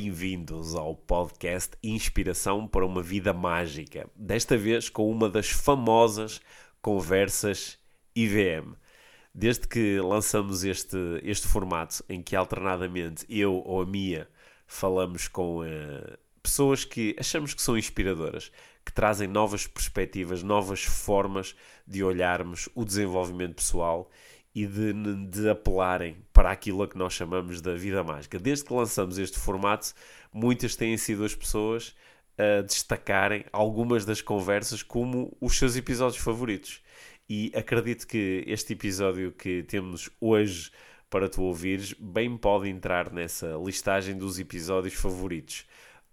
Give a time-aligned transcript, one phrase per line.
[0.00, 4.08] Bem-vindos ao podcast Inspiração para uma Vida Mágica.
[4.14, 6.40] Desta vez com uma das famosas
[6.80, 7.76] conversas
[8.14, 8.76] IVM.
[9.34, 14.28] Desde que lançamos este, este formato em que alternadamente eu ou a Mia
[14.68, 18.52] falamos com uh, pessoas que achamos que são inspiradoras,
[18.86, 24.08] que trazem novas perspectivas, novas formas de olharmos o desenvolvimento pessoal
[24.58, 24.92] e de,
[25.26, 28.40] de apelarem para aquilo a que nós chamamos da vida mágica.
[28.40, 29.94] Desde que lançamos este formato,
[30.32, 31.94] muitas têm sido as pessoas
[32.36, 36.82] a destacarem algumas das conversas como os seus episódios favoritos.
[37.28, 40.72] E acredito que este episódio que temos hoje
[41.08, 45.66] para tu ouvires bem pode entrar nessa listagem dos episódios favoritos.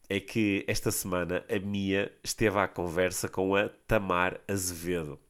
[0.07, 5.24] É que esta semana a Mia esteve à conversa com a Tamar Azevedo.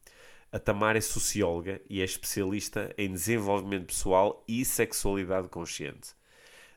[0.55, 6.15] A Tamar é socióloga e é especialista em desenvolvimento pessoal e sexualidade consciente.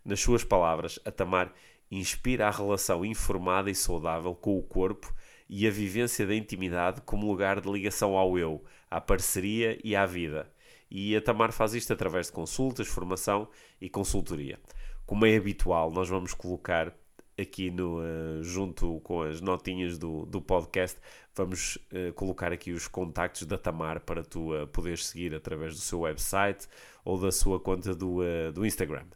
[0.04, 1.54] Nas suas palavras, a Tamar
[1.88, 5.14] inspira a relação informada e saudável com o corpo
[5.48, 10.04] e a vivência da intimidade como lugar de ligação ao eu, à parceria e à
[10.04, 10.52] vida.
[10.90, 13.48] E a Tamar faz isto através de consultas, formação
[13.80, 14.58] e consultoria.
[15.06, 16.92] Como é habitual, nós vamos colocar
[17.40, 20.98] aqui no, uh, junto com as notinhas do, do podcast,
[21.34, 25.80] vamos uh, colocar aqui os contactos da Tamar para tu uh, poderes seguir através do
[25.80, 26.66] seu website
[27.04, 28.20] ou da sua conta do,
[28.52, 29.06] do Instagram.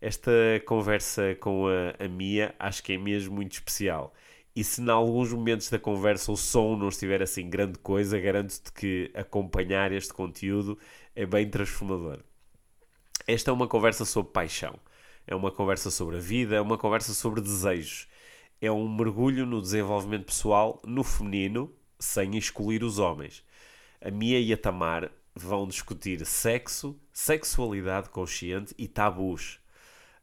[0.00, 0.32] Esta
[0.66, 4.12] conversa com a, a Mia acho que é mesmo muito especial.
[4.54, 8.70] E se em alguns momentos da conversa o som não estiver assim grande coisa, garanto-te
[8.72, 10.78] que acompanhar este conteúdo
[11.16, 12.18] é bem transformador.
[13.26, 14.78] Esta é uma conversa sobre paixão
[15.26, 18.08] é uma conversa sobre a vida, é uma conversa sobre desejos.
[18.60, 23.44] É um mergulho no desenvolvimento pessoal no feminino, sem excluir os homens.
[24.00, 29.58] A Mia e a Tamar vão discutir sexo, sexualidade consciente e tabus.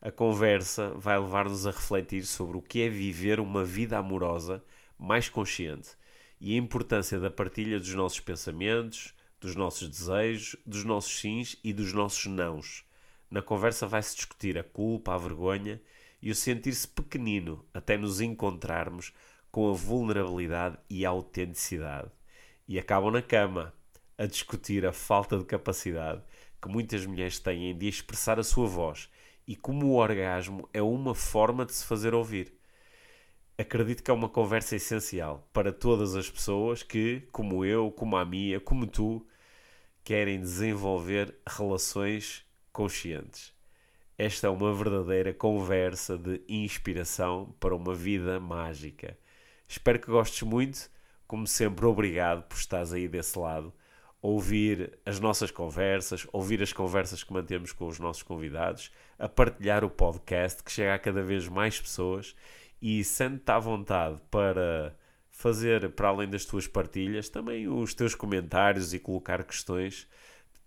[0.01, 4.63] A conversa vai levar-nos a refletir sobre o que é viver uma vida amorosa
[4.97, 5.89] mais consciente
[6.39, 11.73] e a importância da partilha dos nossos pensamentos, dos nossos desejos, dos nossos sims e
[11.73, 12.85] dos nossos nãos.
[13.29, 15.81] Na conversa vai-se discutir a culpa, a vergonha
[16.21, 19.13] e o sentir-se pequenino até nos encontrarmos
[19.51, 22.09] com a vulnerabilidade e a autenticidade.
[22.67, 23.73] E acabam na cama
[24.17, 26.21] a discutir a falta de capacidade
[26.61, 29.09] que muitas mulheres têm de expressar a sua voz
[29.47, 32.53] e como o orgasmo é uma forma de se fazer ouvir.
[33.57, 38.25] Acredito que é uma conversa essencial para todas as pessoas que, como eu, como a
[38.25, 39.25] Mia, como tu,
[40.03, 42.45] querem desenvolver relações
[42.79, 43.53] conscientes.
[44.17, 49.17] Esta é uma verdadeira conversa de inspiração para uma vida mágica.
[49.67, 50.89] Espero que gostes muito.
[51.27, 53.73] Como sempre, obrigado por estares aí desse lado.
[54.21, 59.83] Ouvir as nossas conversas, ouvir as conversas que mantemos com os nossos convidados, a partilhar
[59.83, 62.33] o podcast que chega a cada vez mais pessoas
[62.81, 64.95] e sente-te à vontade para
[65.29, 70.07] fazer, para além das tuas partilhas, também os teus comentários e colocar questões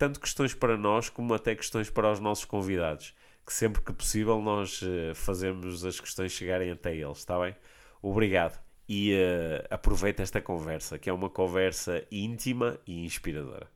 [0.03, 3.15] tanto questões para nós como até questões para os nossos convidados,
[3.45, 7.55] que sempre que possível nós uh, fazemos as questões chegarem até eles, está bem?
[8.01, 13.71] Obrigado e uh, aproveita esta conversa, que é uma conversa íntima e inspiradora.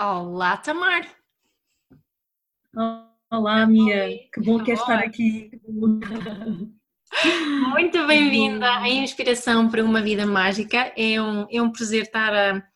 [0.00, 1.06] Olá, Tamar!
[3.30, 4.18] Olá, Mia!
[4.34, 5.48] Que bom que é estar aqui.
[7.70, 10.92] Muito bem-vinda à Inspiração para uma Vida Mágica.
[10.96, 12.71] É um, é um prazer estar a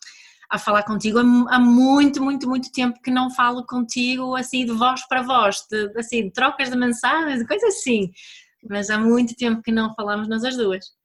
[0.50, 1.18] a falar contigo.
[1.48, 5.92] Há muito, muito, muito tempo que não falo contigo assim de voz para voz, de,
[5.98, 8.10] assim, de trocas de mensagens, coisas assim.
[8.68, 10.95] Mas há muito tempo que não falamos nós as duas.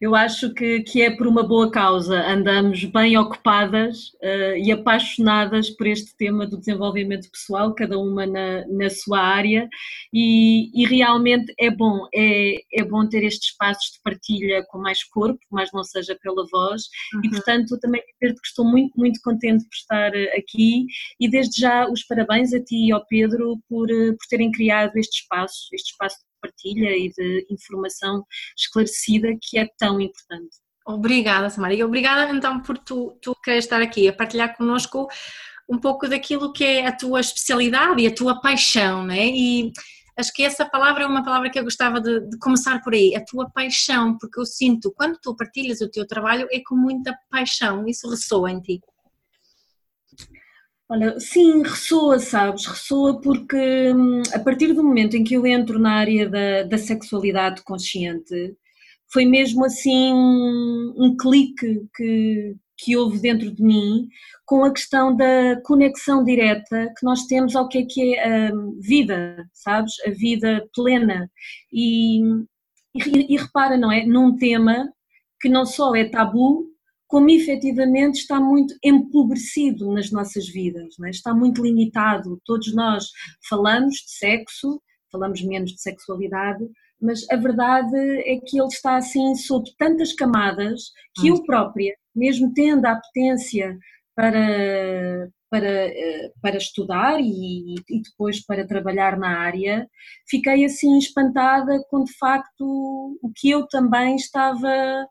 [0.00, 2.20] Eu acho que, que é por uma boa causa.
[2.26, 8.66] Andamos bem ocupadas uh, e apaixonadas por este tema do desenvolvimento pessoal, cada uma na,
[8.68, 9.68] na sua área,
[10.12, 15.04] e, e, realmente é bom, é, é bom ter estes espaços de partilha com mais
[15.04, 16.82] corpo, mas não seja pela voz,
[17.14, 17.20] uhum.
[17.24, 20.86] e portanto também dizer-te que estou muito, muito contente por estar eh, aqui
[21.20, 24.96] e desde já os parabéns a ti e ao Pedro por, eh, por terem criado
[24.96, 28.24] este espaço, este espaço partilha e de informação
[28.56, 30.56] esclarecida que é tão importante.
[30.86, 31.74] Obrigada, Samara.
[31.74, 35.06] E obrigada então por tu, tu queres estar aqui a partilhar connosco
[35.68, 39.26] um pouco daquilo que é a tua especialidade e a tua paixão, né?
[39.26, 39.70] E
[40.16, 43.14] acho que essa palavra é uma palavra que eu gostava de, de, começar por aí,
[43.14, 47.16] a tua paixão, porque eu sinto, quando tu partilhas o teu trabalho, é com muita
[47.30, 48.80] paixão, isso ressoa em ti.
[50.90, 52.64] Olha, sim, ressoa, sabes?
[52.66, 56.78] Ressoa porque hum, a partir do momento em que eu entro na área da, da
[56.78, 58.56] sexualidade consciente,
[59.12, 64.08] foi mesmo assim um, um clique que, que houve dentro de mim
[64.46, 68.52] com a questão da conexão direta que nós temos ao que é que é a
[68.80, 69.92] vida, sabes?
[70.06, 71.30] A vida plena.
[71.72, 72.20] E,
[72.94, 74.06] e, e repara, não é?
[74.06, 74.90] Num tema
[75.40, 76.67] que não só é tabu,
[77.08, 81.08] como efetivamente está muito empobrecido nas nossas vidas, é?
[81.08, 82.40] está muito limitado.
[82.44, 83.06] Todos nós
[83.48, 86.64] falamos de sexo, falamos menos de sexualidade,
[87.00, 92.52] mas a verdade é que ele está assim sob tantas camadas que eu própria, mesmo
[92.52, 93.78] tendo a potência
[94.14, 99.88] para, para, eh, para estudar e, e, depois para trabalhar na área,
[100.28, 105.06] fiquei assim espantada com de facto o que eu também estava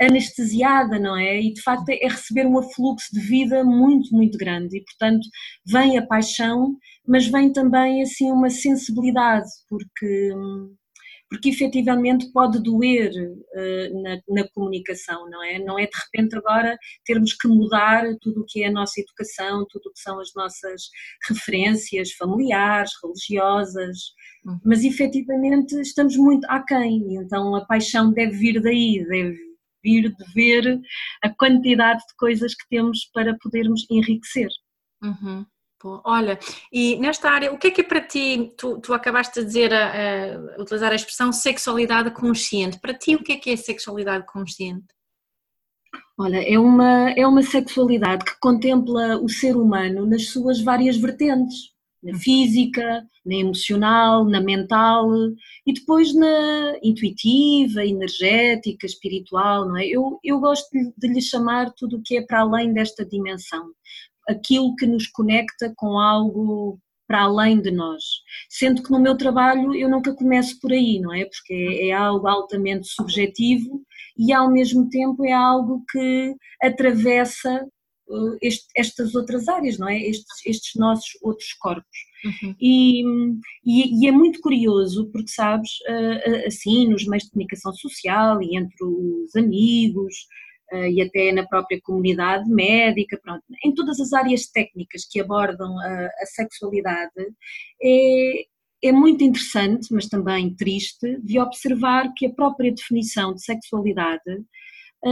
[0.00, 1.40] anestesiada, não é?
[1.40, 5.26] E de facto é receber um afluxo de vida muito, muito grande e portanto
[5.66, 10.32] vem a paixão, mas vem também assim uma sensibilidade, porque
[11.32, 15.58] porque efetivamente pode doer uh, na, na, comunicação, não é?
[15.58, 19.64] Não é de repente agora termos que mudar tudo o que é a nossa educação,
[19.70, 20.82] tudo o que são as nossas
[21.26, 23.96] referências familiares, religiosas,
[24.44, 24.60] uhum.
[24.62, 29.51] mas efetivamente estamos muito aquém, então a paixão deve vir daí, deve
[29.82, 30.80] vir de ver
[31.22, 34.48] a quantidade de coisas que temos para podermos enriquecer.
[35.02, 35.44] Uhum.
[36.04, 36.38] Olha,
[36.72, 39.74] e nesta área, o que é que é para ti, tu, tu acabaste de dizer,
[39.74, 44.24] a, a, utilizar a expressão sexualidade consciente, para ti o que é que é sexualidade
[44.26, 44.86] consciente?
[46.16, 51.71] Olha, é uma, é uma sexualidade que contempla o ser humano nas suas várias vertentes,
[52.02, 52.18] na uhum.
[52.18, 55.08] física, na emocional, na mental
[55.66, 59.86] e depois na intuitiva, energética, espiritual, não é?
[59.86, 63.70] Eu, eu gosto de lhe chamar tudo o que é para além desta dimensão,
[64.28, 68.02] aquilo que nos conecta com algo para além de nós.
[68.48, 71.26] Sendo que no meu trabalho eu nunca começo por aí, não é?
[71.26, 73.82] Porque é, é algo altamente subjetivo
[74.16, 77.66] e ao mesmo tempo é algo que atravessa
[78.40, 80.00] este, estas outras áreas, não é?
[80.00, 81.98] Estes, estes nossos outros corpos.
[82.24, 82.54] Uhum.
[82.60, 83.02] E,
[83.64, 88.40] e, e, é muito curioso porque, sabes, uh, uh, assim, nos meios de comunicação social
[88.42, 90.14] e entre os amigos,
[90.88, 96.06] e até na própria comunidade médica, pronto, em todas as áreas técnicas que abordam a,
[96.06, 97.12] a sexualidade,
[97.82, 98.44] é,
[98.82, 104.22] é muito interessante, mas também triste, de observar que a própria definição de sexualidade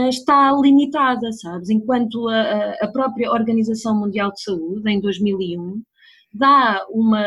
[0.09, 1.69] está limitada, sabes?
[1.69, 5.81] Enquanto a, a, própria Organização Mundial de Saúde, em 2001,
[6.33, 7.25] dá uma,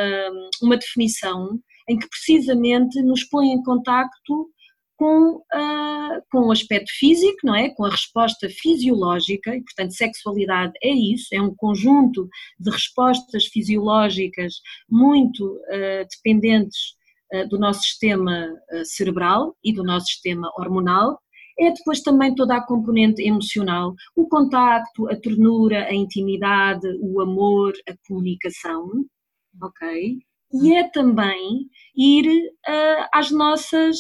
[0.62, 1.58] uma definição
[1.88, 4.49] em que precisamente nos põe em contacto
[4.96, 7.69] com, uh, com o aspecto físico, não é?
[7.70, 12.28] Com a resposta fisiológica, e portanto sexualidade é isso, é um conjunto
[12.58, 14.55] de respostas fisiológicas
[14.88, 16.94] muito uh, dependentes
[17.34, 18.49] uh, do nosso sistema
[18.84, 21.19] cerebral e do nosso sistema hormonal.
[21.59, 27.73] É depois também toda a componente emocional, o contacto, a ternura, a intimidade, o amor,
[27.89, 29.05] a comunicação,
[29.62, 30.19] ok?
[30.53, 32.27] E é também ir
[33.12, 33.96] às nossas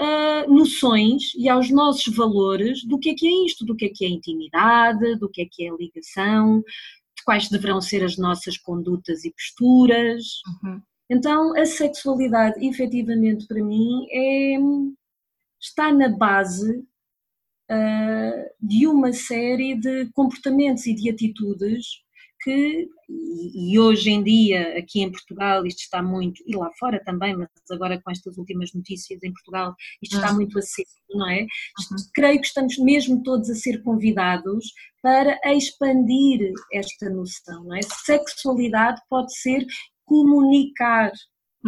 [0.00, 3.88] uh, noções e aos nossos valores do que é que é isto, do que é
[3.88, 8.56] que é intimidade, do que é que é ligação, de quais deverão ser as nossas
[8.56, 10.24] condutas e posturas.
[10.62, 10.80] Uhum.
[11.10, 14.58] Então, a sexualidade, efetivamente, para mim, é,
[15.60, 16.78] está na base
[17.70, 21.86] uh, de uma série de comportamentos e de atitudes
[22.40, 27.36] que, e hoje em dia aqui em Portugal isto está muito, e lá fora também,
[27.36, 30.36] mas agora com estas últimas notícias em Portugal isto está uhum.
[30.36, 31.42] muito aceso, não é?
[31.42, 31.96] Uhum.
[32.14, 34.72] Creio que estamos mesmo todos a ser convidados
[35.02, 37.80] para expandir esta noção, não é?
[37.82, 39.66] Sexualidade pode ser
[40.04, 41.12] comunicar.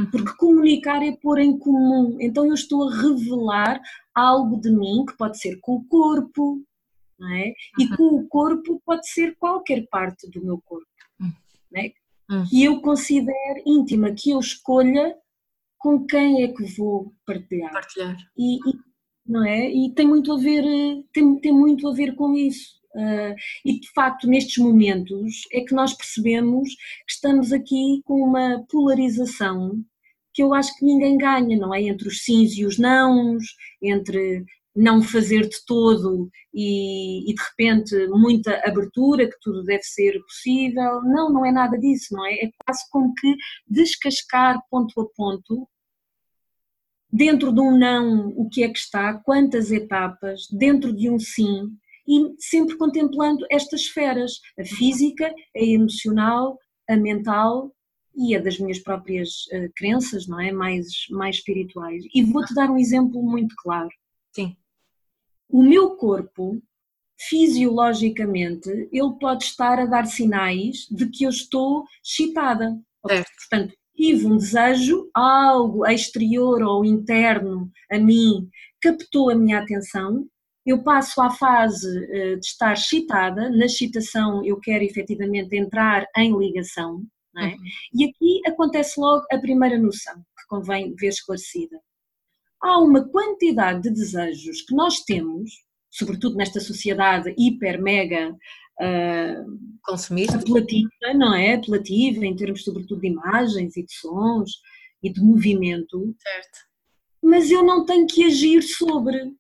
[0.07, 3.80] Porque comunicar é pôr em comum, então eu estou a revelar
[4.14, 6.62] algo de mim que pode ser com o corpo,
[7.19, 7.52] não é?
[7.78, 7.97] E uhum.
[7.97, 10.87] com o corpo pode ser qualquer parte do meu corpo,
[11.21, 11.33] uhum.
[11.71, 11.92] não é?
[12.49, 15.16] Que eu considere íntima, que eu escolha
[15.76, 17.73] com quem é que vou partilhar.
[17.73, 18.16] Partilhar.
[18.37, 18.78] E, e
[19.26, 19.71] não é?
[19.71, 20.64] E tem muito a ver,
[21.12, 22.80] tem, tem muito a ver com isso.
[22.95, 26.69] Uh, e de facto, nestes momentos é que nós percebemos
[27.07, 29.85] que estamos aqui com uma polarização
[30.33, 31.83] que eu acho que ninguém ganha, não é?
[31.83, 33.45] Entre os sims e os nãos,
[33.83, 34.45] entre
[34.75, 41.03] não fazer de todo e, e, de repente muita abertura, que tudo deve ser possível.
[41.03, 42.35] Não, não é nada disso, não é?
[42.35, 45.69] É quase como que descascar ponto a ponto,
[47.13, 51.69] dentro de um não, o que é que está, quantas etapas, dentro de um sim,
[52.07, 56.59] e sempre contemplando estas esferas, a física, a emocional,
[56.89, 57.73] a mental
[58.21, 60.53] e a das minhas próprias uh, crenças, não é?
[60.53, 62.05] Mais, mais espirituais.
[62.15, 63.89] E vou-te dar um exemplo muito claro.
[64.33, 64.55] Sim.
[65.49, 66.62] O meu corpo,
[67.19, 72.79] fisiologicamente, ele pode estar a dar sinais de que eu estou excitada.
[73.07, 73.31] Certo.
[73.39, 78.49] Portanto, tive um desejo, algo exterior ou interno a mim
[78.81, 80.27] captou a minha atenção,
[80.65, 86.37] eu passo à fase uh, de estar excitada, na excitação eu quero efetivamente entrar em
[86.37, 87.05] ligação,
[87.39, 87.47] é?
[87.47, 87.59] Uhum.
[87.95, 91.81] E aqui acontece logo a primeira noção, que convém ver esclarecida.
[92.63, 95.51] Há uma quantidade de desejos que nós temos,
[95.89, 101.55] sobretudo nesta sociedade hiper, mega uh, consumista, apelativa, não é?
[101.55, 104.61] Apelativa, em termos sobretudo de imagens e de sons
[105.03, 106.15] e de movimento.
[106.19, 106.59] Certo.
[107.23, 109.35] Mas eu não tenho que agir sobre.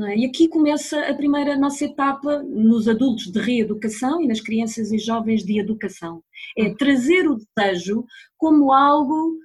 [0.00, 0.16] É?
[0.16, 4.98] E aqui começa a primeira nossa etapa nos adultos de reeducação e nas crianças e
[4.98, 6.22] jovens de educação.
[6.56, 6.74] É hum.
[6.76, 8.04] trazer o desejo
[8.38, 9.36] como algo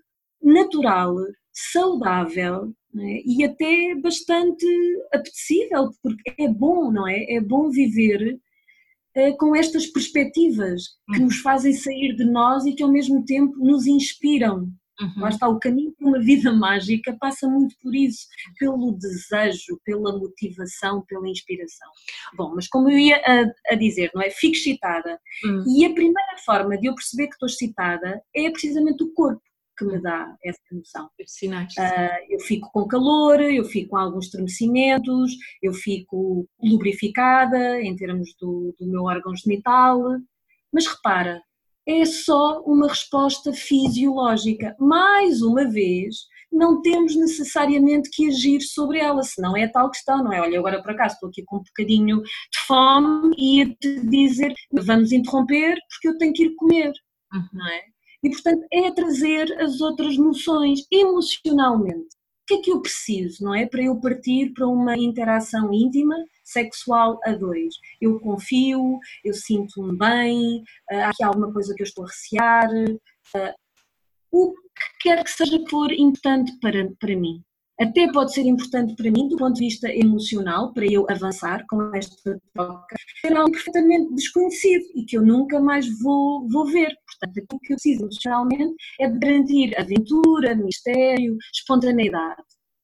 [0.42, 1.16] natural,
[1.51, 3.22] saudável é?
[3.25, 4.66] e até bastante
[5.13, 7.36] apetecível, porque é bom, não é?
[7.36, 8.39] É bom viver
[9.16, 11.25] eh, com estas perspectivas que hum.
[11.25, 14.70] nos fazem sair de nós e que ao mesmo tempo nos inspiram.
[15.00, 15.22] Uhum.
[15.22, 18.27] Lá está, o caminho para uma vida mágica passa muito por isso,
[18.60, 21.89] pelo desejo, pela motivação, pela inspiração.
[22.36, 24.30] Bom, mas como eu ia a, a dizer, não é?
[24.30, 25.20] Fico excitada.
[25.44, 25.63] Uhum.
[25.68, 29.42] E a primeira forma de eu perceber que estou excitada é precisamente o corpo
[29.77, 31.10] que me dá essa emoção.
[31.25, 31.74] Sinais.
[31.77, 38.36] Uh, eu fico com calor, eu fico com alguns estremecimentos, eu fico lubrificada em termos
[38.39, 40.01] do, do meu órgão genital,
[40.74, 41.42] mas repara,
[41.88, 44.75] é só uma resposta fisiológica.
[44.77, 46.15] Mais uma vez,
[46.51, 50.41] não temos necessariamente que agir sobre ela, senão é a tal questão, não é?
[50.41, 55.12] Olha, agora por acaso estou aqui com um bocadinho de fome e ia-te dizer vamos
[55.12, 56.91] interromper porque eu tenho que ir comer,
[57.34, 57.48] uhum.
[57.53, 57.82] não é?
[58.24, 62.17] E portanto é trazer as outras noções emocionalmente
[62.48, 63.66] que é que eu preciso, não é?
[63.68, 67.75] Para eu partir para uma interação íntima, sexual a dois.
[68.00, 72.70] Eu confio, eu sinto-me bem, uh, há aqui alguma coisa que eu estou a recear,
[72.74, 73.54] uh,
[74.32, 77.44] o que quer que seja for importante para, para mim.
[77.80, 81.94] Até pode ser importante para mim, do ponto de vista emocional, para eu avançar com
[81.94, 86.92] esta troca, ser algo perfeitamente desconhecido e que eu nunca mais vou, vou ver.
[87.06, 92.42] Portanto, aquilo que eu preciso emocionalmente é de garantir aventura, mistério, espontaneidade.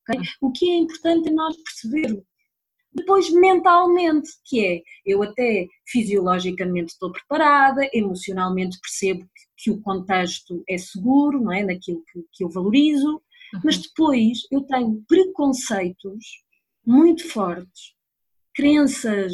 [0.07, 0.21] Okay?
[0.41, 2.23] O que é importante é nós percebermos.
[2.95, 10.63] Depois, mentalmente, que é, eu até fisiologicamente estou preparada, emocionalmente percebo que, que o contexto
[10.69, 11.63] é seguro, não é?
[11.63, 13.19] Naquilo que, que eu valorizo,
[13.63, 16.43] mas depois eu tenho preconceitos
[16.85, 17.93] muito fortes,
[18.53, 19.33] crenças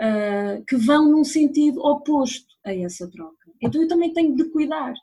[0.00, 3.50] uh, que vão num sentido oposto a essa troca.
[3.62, 4.94] Então eu também tenho de cuidar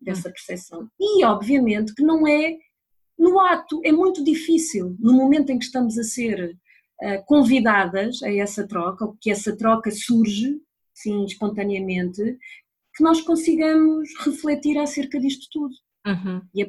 [0.00, 0.88] dessa percepção.
[1.00, 2.58] E obviamente que não é
[3.18, 6.56] no ato, é muito difícil, no momento em que estamos a ser
[7.02, 10.60] uh, convidadas a essa troca, ou que essa troca surge,
[10.92, 12.22] sim, espontaneamente,
[12.94, 15.74] que nós consigamos refletir acerca disto tudo.
[16.06, 16.42] Uhum.
[16.54, 16.68] E é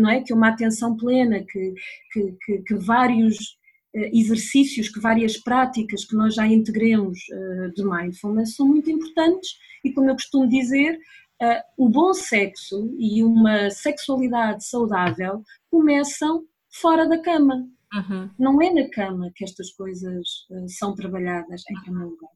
[0.00, 0.22] não é?
[0.22, 1.74] Que uma atenção plena, que,
[2.12, 3.56] que, que, que vários
[3.94, 9.50] eh, exercícios, que várias práticas que nós já integremos eh, de mindfulness são muito importantes
[9.84, 10.98] e, como eu costumo dizer,
[11.40, 17.68] eh, o bom sexo e uma sexualidade saudável começam fora da cama.
[17.92, 18.30] Uhum.
[18.38, 22.30] Não é na cama que estas coisas são trabalhadas em primeiro lugar.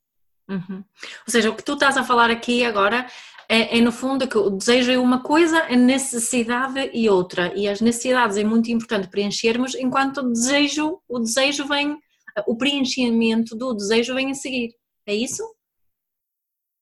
[0.49, 0.85] Uhum.
[1.27, 3.07] Ou seja, o que tu estás a falar aqui agora
[3.49, 7.53] é, é, no fundo que o desejo é uma coisa, a necessidade e outra.
[7.55, 11.97] E as necessidades é muito importante preenchermos, enquanto o desejo, o desejo vem,
[12.47, 14.75] o preenchimento do desejo vem a seguir.
[15.07, 15.43] É isso?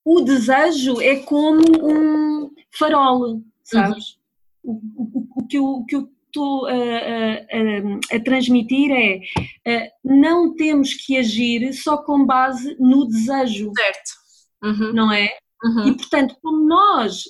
[0.05, 4.19] O desejo é como um farol, sabes?
[4.63, 4.81] Uhum.
[4.97, 8.91] O, o, o, que eu, o que eu estou a, a, a, transmitir
[9.67, 13.71] é não temos que agir só com base no desejo.
[13.77, 14.11] Certo.
[14.63, 14.93] Uhum.
[14.93, 15.29] Não é?
[15.63, 15.89] Uhum.
[15.89, 17.25] E portanto, como nós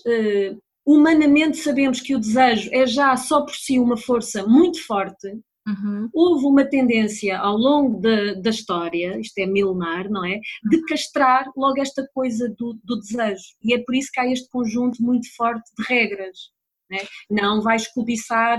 [0.86, 5.28] humanamente sabemos que o desejo é já só por si uma força muito forte,
[5.66, 6.08] uhum.
[6.12, 10.38] houve uma tendência ao longo da, da história, isto é milenar, não é?
[10.70, 10.86] De uhum.
[10.86, 13.44] castrar logo esta coisa do, do desejo.
[13.62, 16.52] E é por isso que há este conjunto muito forte de regras.
[16.90, 17.06] Não, é?
[17.30, 18.58] não vais cobiçar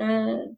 [0.00, 0.50] uh,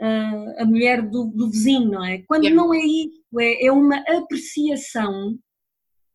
[0.00, 2.22] uh, a mulher do, do, vizinho, não é?
[2.26, 2.62] Quando yeah.
[2.62, 5.38] não é isso, é, é uma apreciação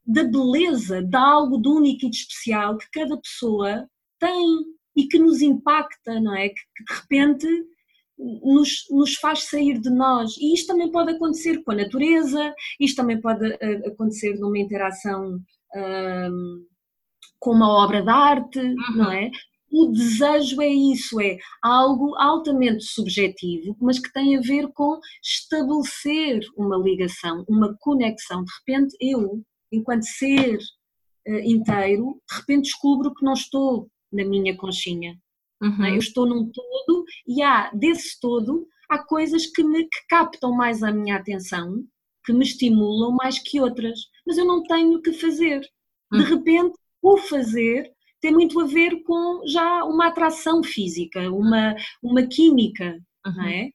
[0.05, 3.87] da beleza, de algo de único e de especial que cada pessoa
[4.19, 6.49] tem e que nos impacta, não é?
[6.49, 7.47] Que, que de repente
[8.17, 10.35] nos, nos, faz sair de nós.
[10.37, 15.39] E isto também pode acontecer com a natureza, isto também pode uh, acontecer numa interação
[17.39, 18.95] com uma obra de arte, uhum.
[18.95, 19.29] não é?
[19.71, 26.41] O desejo é isso, é algo altamente subjetivo, mas que tem a ver com estabelecer
[26.57, 28.43] uma ligação, uma conexão.
[28.43, 30.57] De repente, eu, enquanto ser
[31.27, 35.15] uh, inteiro, de repente descubro que não estou na minha conchinha.
[35.61, 35.65] É?
[35.65, 35.85] Uhum.
[35.85, 40.81] Eu estou num todo e há, desse todo, há coisas que me que captam mais
[40.81, 41.83] a minha atenção,
[42.25, 45.61] que me estimulam mais que outras, mas eu não tenho que fazer.
[46.11, 46.25] De uhum.
[46.25, 52.97] repente, o fazer tem muito a ver com já uma atração física, uma, uma química,
[53.25, 53.33] uhum.
[53.35, 53.69] não é?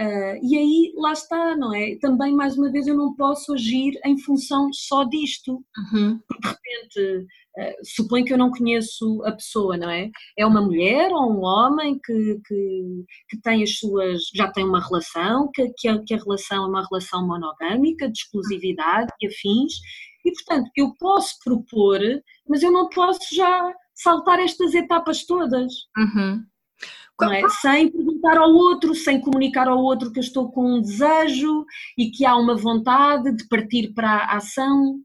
[0.00, 1.96] Uh, e aí lá está, não é?
[2.00, 5.62] Também, mais uma vez, eu não posso agir em função só disto.
[5.76, 6.18] Uhum.
[6.26, 7.26] Porque de repente,
[7.58, 10.10] uh, suponho que eu não conheço a pessoa, não é?
[10.36, 14.22] É uma mulher ou um homem que, que, que tem as suas.
[14.34, 18.18] já tem uma relação, que, que, a, que a relação é uma relação monogâmica, de
[18.18, 19.74] exclusividade e afins,
[20.24, 22.00] e portanto eu posso propor,
[22.48, 25.72] mas eu não posso já saltar estas etapas todas.
[25.96, 26.44] Uhum.
[27.30, 27.48] É?
[27.60, 31.64] Sem perguntar ao outro, sem comunicar ao outro que eu estou com um desejo
[31.96, 34.98] e que há uma vontade de partir para a ação.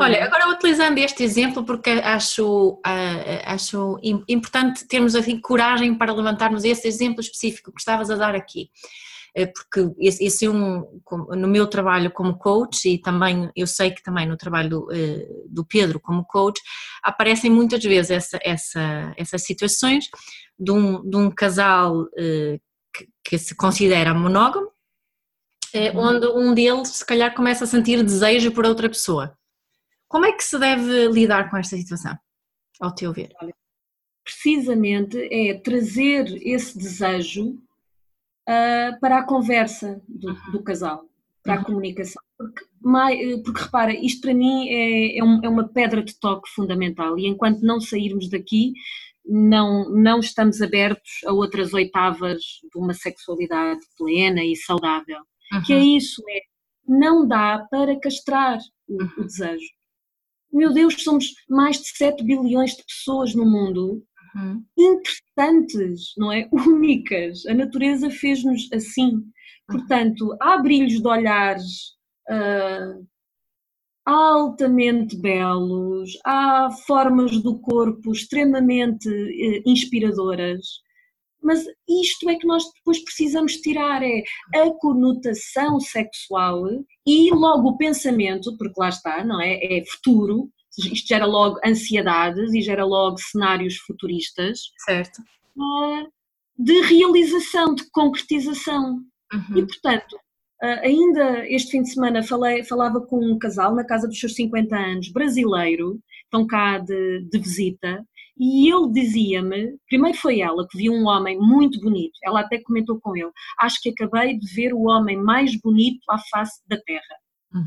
[0.00, 0.22] Olha, é?
[0.22, 3.98] agora utilizando este exemplo, porque acho, uh, acho
[4.28, 8.70] importante termos assim, coragem para levantarmos esse exemplo específico que estavas a dar aqui.
[9.34, 13.90] Eh, porque esse, esse é um, no meu trabalho como coach e também eu sei
[13.90, 16.60] que também no trabalho do, eh, do Pedro como coach
[17.02, 20.06] aparecem muitas vezes essa, essa, essas situações
[20.58, 22.60] de um, de um casal eh,
[22.94, 24.70] que, que se considera monógamo,
[25.74, 25.98] uhum.
[25.98, 29.34] onde um deles se calhar começa a sentir desejo por outra pessoa.
[30.08, 32.14] Como é que se deve lidar com esta situação,
[32.78, 33.32] ao teu ver?
[34.22, 37.58] Precisamente é trazer esse desejo
[38.48, 41.04] uh, para a conversa do, do casal,
[41.42, 42.22] para a comunicação.
[42.36, 42.64] Porque,
[43.44, 47.26] porque, repara, isto para mim é, é, um, é, uma pedra de toque fundamental e
[47.26, 48.72] enquanto não sairmos daqui,
[49.24, 55.20] não, não estamos abertos a outras oitavas de uma sexualidade plena e saudável.
[55.52, 55.62] Uhum.
[55.62, 56.40] Que é isso, é
[56.86, 59.70] não dá para castrar o, o desejo.
[60.52, 64.02] Meu Deus, somos mais de 7 bilhões de pessoas no mundo
[64.34, 64.64] uhum.
[64.78, 66.48] interessantes, não é?
[66.52, 67.46] Únicas.
[67.46, 69.14] A natureza fez-nos assim.
[69.14, 69.30] Uhum.
[69.68, 71.64] Portanto, há brilhos de olhares
[72.30, 73.06] uh,
[74.04, 80.66] altamente belos, há formas do corpo extremamente uh, inspiradoras.
[81.42, 84.22] Mas isto é que nós depois precisamos tirar, é
[84.54, 86.62] a conotação sexual
[87.04, 89.58] e logo o pensamento, porque lá está, não é?
[89.60, 94.60] É futuro, isto gera logo ansiedades e gera logo cenários futuristas.
[94.84, 95.22] Certo.
[95.58, 96.04] Ah,
[96.58, 99.00] de realização, de concretização.
[99.32, 99.58] Uhum.
[99.58, 100.18] E, portanto,
[100.62, 104.34] ah, ainda este fim de semana falei, falava com um casal na casa dos seus
[104.34, 108.04] 50 anos, brasileiro, estão cá de, de visita,
[108.38, 112.98] e ele dizia-me, primeiro foi ela que viu um homem muito bonito, ela até comentou
[113.00, 113.30] com ele,
[113.60, 117.16] acho que acabei de ver o homem mais bonito à face da terra.
[117.52, 117.66] Uhum.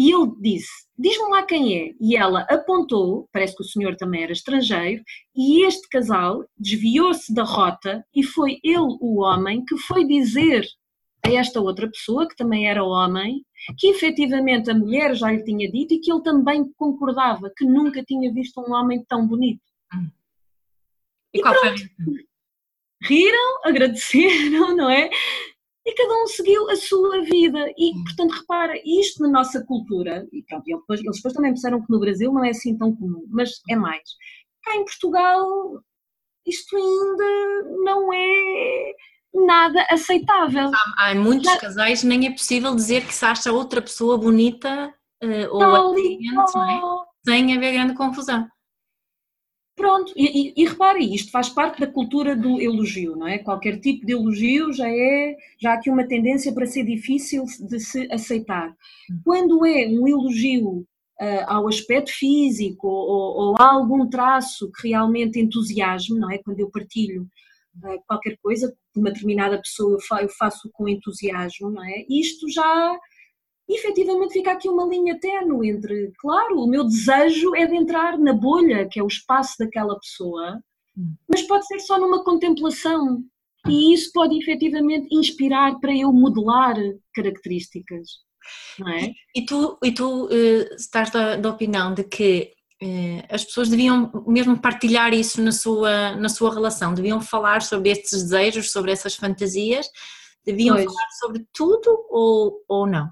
[0.00, 1.94] E ele disse: Diz-me lá quem é.
[2.00, 5.02] E ela apontou, parece que o senhor também era estrangeiro,
[5.36, 10.66] e este casal desviou-se da rota e foi ele, o homem, que foi dizer
[11.22, 13.44] a esta outra pessoa, que também era homem,
[13.76, 18.02] que efetivamente a mulher já lhe tinha dito e que ele também concordava, que nunca
[18.02, 19.60] tinha visto um homem tão bonito.
[19.94, 20.08] Hum.
[21.34, 21.74] E, e qual foi?
[23.02, 25.10] Riram, agradeceram, não é?
[25.90, 27.72] E cada um seguiu a sua vida.
[27.76, 28.04] E, hum.
[28.04, 31.90] portanto, repara, isto na nossa cultura, e pronto, eles depois, eles depois também pensaram que
[31.90, 34.08] no Brasil não é assim tão comum, mas é mais.
[34.62, 35.82] Cá em Portugal,
[36.46, 38.92] isto ainda não é
[39.34, 40.70] nada aceitável.
[40.96, 45.48] Há, há muitos casais nem é possível dizer que se acha outra pessoa bonita uh,
[45.50, 47.30] ou atraente, é?
[47.30, 48.46] sem haver grande confusão.
[49.80, 53.38] Pronto, e, e, e repare, isto faz parte da cultura do elogio, não é?
[53.38, 57.80] Qualquer tipo de elogio já é, já há aqui uma tendência para ser difícil de
[57.80, 58.76] se aceitar.
[59.24, 60.80] Quando é um elogio
[61.18, 66.36] uh, ao aspecto físico ou, ou a algum traço que realmente entusiasme, não é?
[66.36, 67.22] Quando eu partilho
[67.82, 72.04] uh, qualquer coisa de uma determinada pessoa, eu, fa eu faço com entusiasmo, não é?
[72.06, 72.98] Isto já
[73.74, 78.32] efetivamente fica aqui uma linha tenue entre, claro, o meu desejo é de entrar na
[78.32, 80.60] bolha, que é o espaço daquela pessoa,
[80.96, 81.14] hum.
[81.28, 83.22] mas pode ser só numa contemplação.
[83.68, 86.76] e isso pode efetivamente inspirar para eu modelar
[87.14, 88.08] características.
[88.78, 89.12] Não é?
[89.36, 92.52] E tu, e tu uh, estás da, da, opinião de que
[92.82, 97.90] uh, as pessoas deviam mesmo partilhar isso na sua, na sua relação, deviam falar sobre
[97.90, 99.86] estes desejos, sobre essas fantasias,
[100.44, 100.86] deviam pois.
[100.86, 103.10] falar sobre tudo ou, ou não?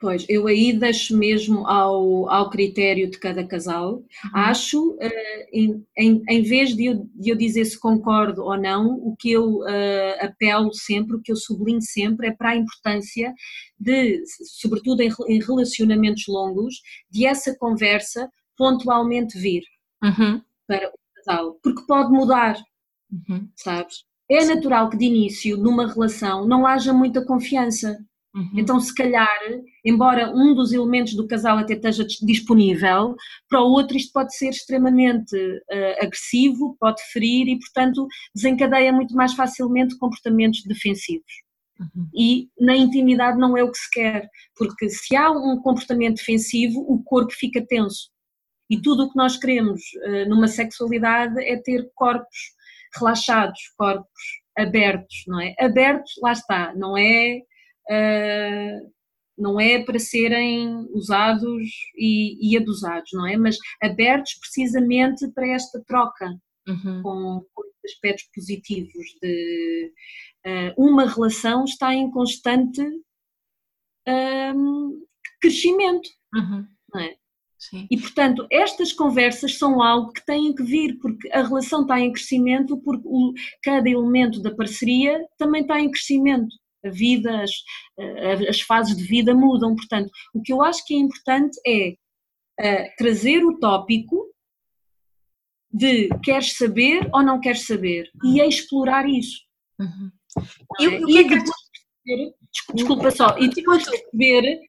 [0.00, 3.94] Pois, eu aí deixo mesmo ao, ao critério de cada casal.
[3.94, 4.04] Uhum.
[4.32, 8.94] Acho, uh, em, em, em, vez de eu, de eu dizer se concordo ou não,
[8.94, 13.34] o que eu uh, apelo sempre, o que eu sublinho sempre é para a importância
[13.78, 14.22] de,
[14.60, 16.76] sobretudo em, em relacionamentos longos,
[17.10, 19.64] de essa conversa pontualmente vir
[20.02, 20.40] uhum.
[20.68, 22.56] para o casal, porque pode mudar,
[23.10, 23.48] uhum.
[23.56, 24.04] sabes?
[24.30, 27.98] É natural que de início, numa relação, não haja muita confiança
[28.34, 28.50] Uhum.
[28.54, 29.28] Então, se calhar,
[29.88, 33.16] embora um dos elementos do casal até esteja disponível,
[33.48, 39.14] para o outro isto pode ser extremamente uh, agressivo, pode ferir e, portanto, desencadeia muito
[39.14, 41.32] mais facilmente comportamentos defensivos.
[41.80, 42.08] Uhum.
[42.14, 46.80] E na intimidade não é o que se quer, porque se há um comportamento defensivo,
[46.80, 48.10] o corpo fica tenso.
[48.68, 52.36] E tudo o que nós queremos uh, numa sexualidade é ter corpos
[52.94, 54.22] relaxados, corpos
[54.56, 55.54] abertos, não é?
[55.58, 57.38] Abertos, lá está, não é
[57.90, 58.97] uh,
[59.38, 63.36] não é para serem usados e, e, abusados, não é?
[63.36, 66.26] Mas abertos precisamente para esta troca
[66.66, 67.02] uhum.
[67.02, 69.92] com, com, aspectos positivos de
[70.46, 72.82] uh, uma relação está em constante
[74.54, 75.02] um,
[75.40, 76.66] crescimento, uhum.
[76.92, 77.16] não é?
[77.58, 77.86] Sim.
[77.90, 82.12] E, portanto, estas conversas são algo que têm que vir, porque a relação está em
[82.12, 83.32] crescimento, porque o,
[83.64, 87.50] cada elemento da parceria também está em crescimento vida, as,
[88.48, 89.74] as fases de vida mudam.
[89.74, 91.94] Portanto, o que eu acho que é importante é
[92.60, 94.26] uh, trazer o tópico
[95.70, 99.40] de queres saber ou não queres saber e é explorar isso.
[99.78, 100.10] Uhum.
[100.80, 100.84] É?
[100.84, 101.52] Eu, e depois
[102.04, 102.34] perceber,
[102.74, 104.60] desculpa só, e depois perceber,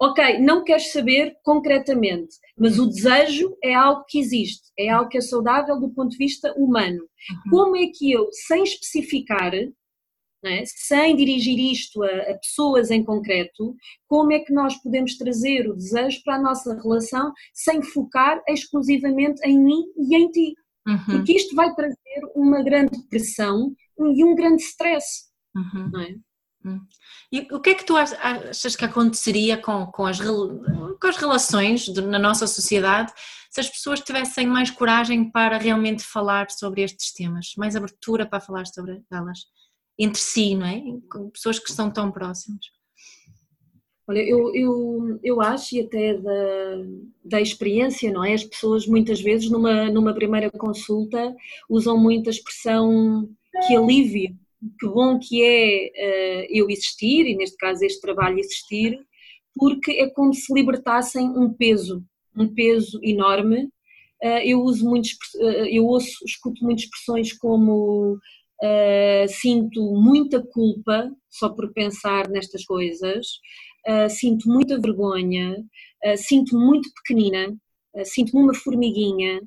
[0.00, 5.18] ok, não queres saber concretamente, mas o desejo é algo que existe, é algo que
[5.18, 7.00] é saudável do ponto de vista humano.
[7.00, 7.50] Uhum.
[7.50, 9.52] Como é que eu, sem especificar,
[10.44, 10.62] é?
[10.66, 13.74] sem dirigir isto a, a, pessoas em concreto,
[14.08, 19.40] como é que nós podemos trazer o desejo para a nossa relação sem focar exclusivamente
[19.46, 20.54] em mim e em ti?
[20.86, 21.04] Uhum.
[21.06, 21.96] Porque isto vai trazer
[22.34, 25.30] uma grande pressão e um grande stress.
[25.54, 25.90] Uhum.
[25.92, 26.16] Não é?
[26.64, 26.80] Uhum.
[27.32, 31.82] E o que é que tu achas que aconteceria com, com, as, com as relações
[31.82, 33.12] de, na nossa sociedade
[33.50, 38.40] se as pessoas tivessem mais coragem para realmente falar sobre estes temas, mais abertura para
[38.40, 39.40] falar sobre elas?
[40.02, 40.82] Entre si, não é?
[41.10, 42.66] Com pessoas que estão tão próximas.
[44.08, 46.84] Olha, eu, eu, eu acho, e até da,
[47.24, 48.34] da experiência, não é?
[48.34, 51.34] As pessoas muitas vezes numa, numa primeira consulta
[51.70, 53.28] usam muito a expressão
[53.66, 54.36] que alívio,
[54.78, 58.98] que bom que é uh, eu existir, e neste caso este trabalho existir,
[59.54, 62.04] porque é como se libertassem um peso,
[62.36, 63.64] um peso enorme.
[64.20, 68.18] Uh, eu uso muitos, uh, eu ouço, escuto muitas expressões como
[68.62, 73.26] Uh, sinto muita culpa só por pensar nestas coisas,
[73.88, 75.56] uh, sinto muita vergonha,
[76.04, 77.52] uh, sinto muito pequenina,
[78.04, 79.40] sinto-me uma formiguinha,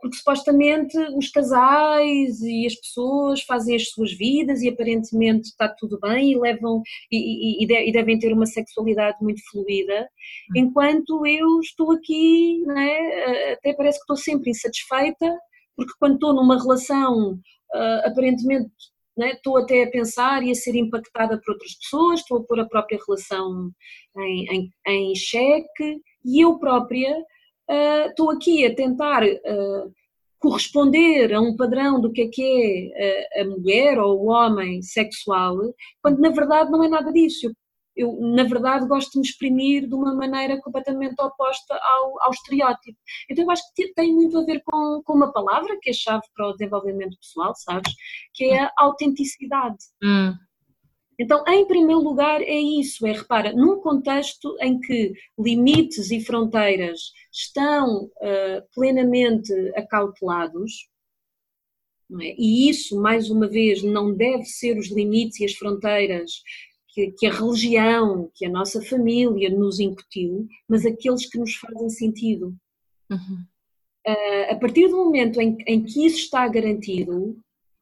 [0.00, 5.98] porque supostamente os casais e as pessoas fazem as suas vidas e aparentemente está tudo
[5.98, 10.58] bem e levam e, e, e devem ter uma sexualidade muito fluida, hum.
[10.60, 15.36] enquanto eu estou aqui, né, até parece que estou sempre insatisfeita,
[15.74, 17.40] porque quando estou numa relação
[17.74, 18.70] uh, aparentemente
[19.16, 22.60] né, estou até a pensar e a ser impactada por outras pessoas, estou a pôr
[22.60, 23.70] a própria relação
[24.16, 29.92] em, em, em xeque e eu própria uh, estou aqui a tentar uh,
[30.38, 35.56] corresponder a um padrão do que é que é a, mulher ou o homem sexual,
[36.02, 37.46] quando na verdade não é nada disso.
[37.46, 37.52] Eu
[37.96, 42.98] eu, na verdade, gosto de me exprimir de uma maneira completamente oposta ao, ao estereótipo.
[43.28, 46.22] Então, eu acho que tem muito a ver com, com uma palavra que é chave
[46.34, 47.92] para o desenvolvimento pessoal, sabes?
[48.34, 49.78] Que é a autenticidade.
[50.02, 50.34] Hum.
[51.18, 57.12] Então, em primeiro lugar, é isso: é repara, num contexto em que limites e fronteiras
[57.30, 60.88] estão uh, plenamente acautelados,
[62.22, 62.34] é?
[62.38, 66.42] e isso, mais uma vez, não deve ser os limites e as fronteiras
[66.92, 71.88] que, que, a religião, que a nossa família nos incutiu, mas aqueles que nos fazem
[71.88, 72.54] sentido.
[73.10, 73.44] Uhum.
[74.06, 77.38] Uh, a partir do momento em, em, que isso está garantido,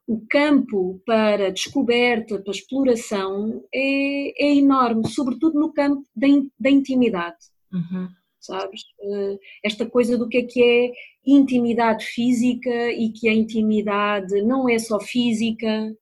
[0.07, 6.71] o campo para descoberta, para exploração é, é enorme, sobretudo no campo da, in, da
[6.71, 7.37] intimidade.
[7.73, 8.09] Uhum.
[8.41, 8.83] sabes?
[9.01, 10.93] Uh, esta coisa do que é que é
[11.25, 15.95] intimidade física e que a intimidade não é só física.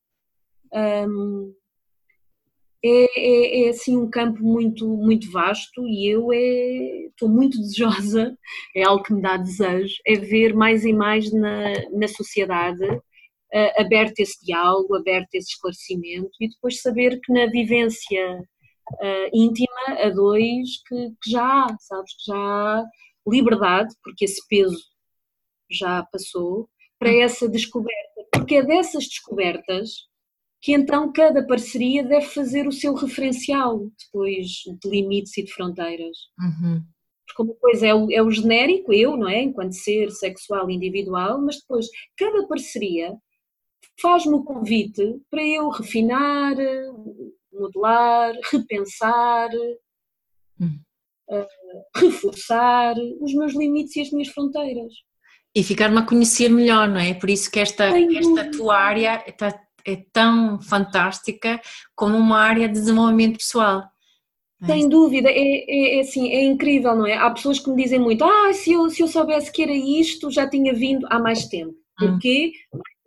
[0.73, 1.53] Um,
[2.87, 8.37] é, é, é, assim um campo muito, muito vasto e eu é, estou muito desejosa,
[8.75, 13.81] é algo que me dá desejo, é ver mais e mais na, na sociedade uh,
[13.81, 20.11] aberto esse diálogo, aberto esse esclarecimento e depois saber que na vivência uh, íntima a
[20.11, 22.85] dois que, que, já há, sabes, que já há
[23.27, 24.79] liberdade, porque esse peso
[25.71, 26.69] já passou,
[26.99, 27.21] para hum.
[27.21, 30.07] essa descoberta, porque é dessas descobertas
[30.67, 34.47] que então cada parceria deve fazer o seu referencial depois
[34.83, 36.17] de limites e de fronteiras.
[36.41, 36.83] Uhum.
[37.25, 39.43] Porque uma coisa é o, é o genérico, eu, não é?
[39.43, 43.15] Enquanto ser sexual individual, mas depois cada parceria
[44.01, 46.57] faz-me o convite para eu refinar,
[47.53, 49.51] modelar, repensar,
[50.59, 50.81] uhum.
[51.31, 51.47] uh,
[51.95, 54.93] reforçar os meus limites e as minhas fronteiras.
[55.55, 57.15] E ficar-me a conhecer melhor, não é?
[57.15, 61.61] Por isso que esta, esta tua área está é tão fantástica
[61.95, 63.85] como uma área de desenvolvimento pessoal.
[64.63, 67.15] É Sem dúvida, é, é, é, assim, é incrível, não é?
[67.15, 70.31] Há pessoas que me dizem muito, ah, se eu, se eu soubesse que era isto,
[70.31, 71.75] já tinha vindo há mais tempo.
[72.01, 72.09] Hum.
[72.13, 72.53] Porque,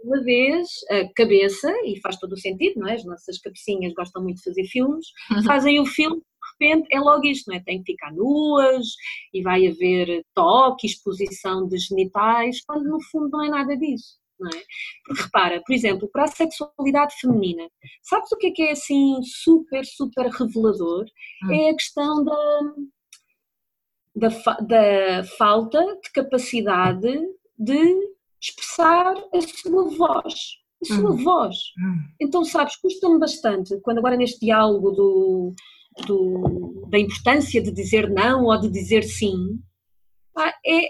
[0.04, 2.94] uma vez, a cabeça, e faz todo o sentido, não é?
[2.94, 5.44] As nossas cabecinhas gostam muito de fazer filmes, uhum.
[5.44, 7.60] fazem o filme, de repente é logo isto, não é?
[7.62, 8.86] Tem que ficar nuas,
[9.34, 14.50] e vai haver toque, exposição de genitais, quando no fundo não é nada disso não
[14.50, 14.64] é?
[15.06, 17.70] Porque repara, por exemplo, para a sexualidade feminina,
[18.02, 21.06] sabes o que é que é assim super, super revelador?
[21.44, 21.52] Hum.
[21.52, 22.74] É a questão da,
[24.16, 24.30] da,
[24.62, 27.20] da falta de capacidade
[27.58, 28.10] de
[28.42, 30.34] expressar a sua voz.
[30.82, 31.24] A sua hum.
[31.24, 31.58] voz.
[31.78, 31.98] Hum.
[32.22, 35.54] Então, sabes, custa-me bastante, quando agora neste diálogo do,
[36.08, 39.60] do, da importância de dizer não ou de dizer sim,
[40.66, 40.88] é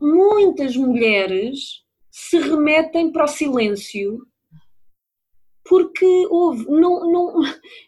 [0.00, 4.20] muitas mulheres se remetem para o silêncio
[5.64, 7.34] porque houve, não, não,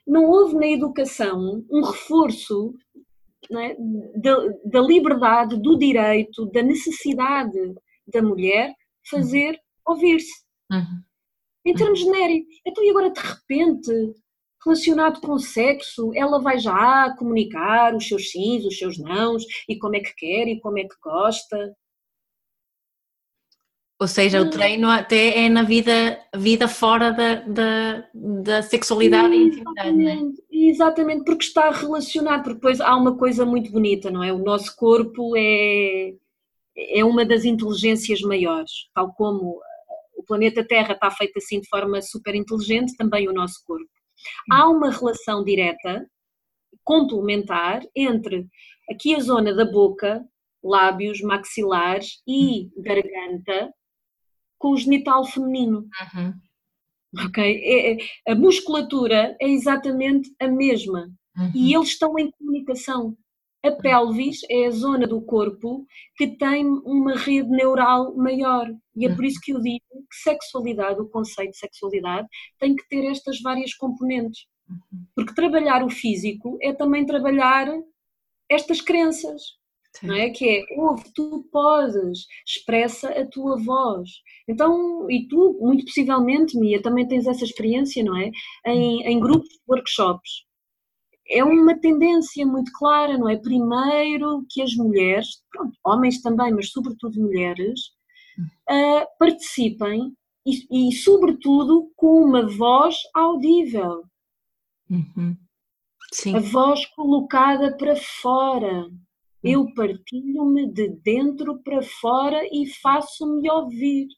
[0.06, 2.72] não houve na educação um reforço
[3.52, 3.76] é,
[4.16, 7.74] da, da, liberdade, do direito, da necessidade
[8.06, 8.74] da mulher
[9.10, 10.44] fazer ouvir-se.
[10.72, 11.02] Uhum.
[11.66, 12.14] Em termos uhum.
[12.14, 12.54] genéricos.
[12.66, 14.14] Então, e agora de repente,
[14.64, 19.76] relacionado com o sexo, ela vai já comunicar os seus sims, os seus nãos, e
[19.78, 21.74] como é que quer e como é que gosta.
[24.00, 29.44] Ou seja, o treino até é na vida, vida fora da, da, da sexualidade e
[29.44, 30.18] intimidade, não é?
[30.50, 34.32] Exatamente, porque está relacionado, porque depois há uma coisa muito bonita, não é?
[34.32, 36.12] O nosso corpo é,
[36.76, 39.60] é uma das inteligências maiores, tal como
[40.16, 43.88] o planeta Terra está feito assim de forma super inteligente, também o nosso corpo.
[44.50, 46.04] Há uma relação direta,
[46.82, 48.46] complementar, entre
[48.90, 50.24] aqui a zona da boca,
[50.62, 53.72] lábios, maxilares e garganta,
[54.64, 55.86] com o genital feminino.
[56.14, 57.26] Uhum.
[57.26, 57.44] Ok?
[57.44, 57.98] É, é,
[58.32, 61.52] a musculatura é exatamente a mesma uhum.
[61.54, 63.14] e eles estão em comunicação.
[63.62, 68.66] A pelvis é a zona do corpo que tem uma rede neural maior.
[68.96, 72.26] E é por isso que eu digo que sexualidade, o conceito de sexualidade,
[72.58, 74.46] tem que ter estas várias componentes.
[74.66, 75.04] Uhum.
[75.14, 77.68] Porque trabalhar o físico é também trabalhar
[78.48, 79.42] estas crenças
[80.02, 80.30] não é?
[80.30, 84.10] Que é, ouve, tu podes, expressa a tua voz.
[84.48, 88.30] Então, e tu, muito possivelmente, Mia, também tens essa experiência, não é?
[88.66, 90.44] Em, em grupos de workshops.
[91.28, 93.36] É uma tendência muito clara, não é?
[93.36, 97.80] Primeiro que as mulheres, pronto, homens também, mas sobretudo mulheres,
[98.70, 100.12] uh, participem
[100.46, 104.04] e, e, sobretudo, com uma voz audível.
[104.90, 105.36] Uhum.
[106.34, 108.88] A voz colocada para fora
[109.44, 114.08] eu partilho-me de dentro para fora e faço-me ouvir.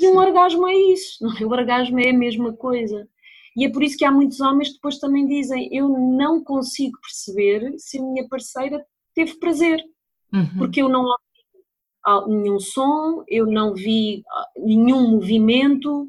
[0.00, 1.44] E um orgasmo é isso, não é?
[1.44, 3.06] O orgasmo é a mesma coisa.
[3.54, 6.98] E é por isso que há muitos homens que depois também dizem: Eu não consigo
[7.00, 8.82] perceber se a minha parceira
[9.14, 9.84] teve prazer,
[10.32, 10.56] uhum.
[10.56, 16.08] porque eu não ouvi nenhum som, eu não vi ah, nenhum movimento.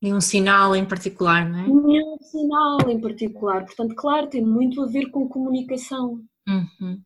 [0.00, 1.66] Nenhum sinal em particular, não é?
[1.66, 3.64] Nenhum sinal em particular.
[3.64, 6.22] Portanto, claro, tem muito a ver com comunicação.
[6.48, 7.02] Uhum.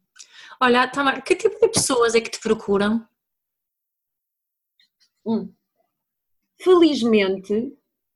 [0.62, 3.06] Olha, Tamar, que tipo de pessoas é que te procuram?
[5.24, 5.50] Hum.
[6.60, 7.72] Felizmente,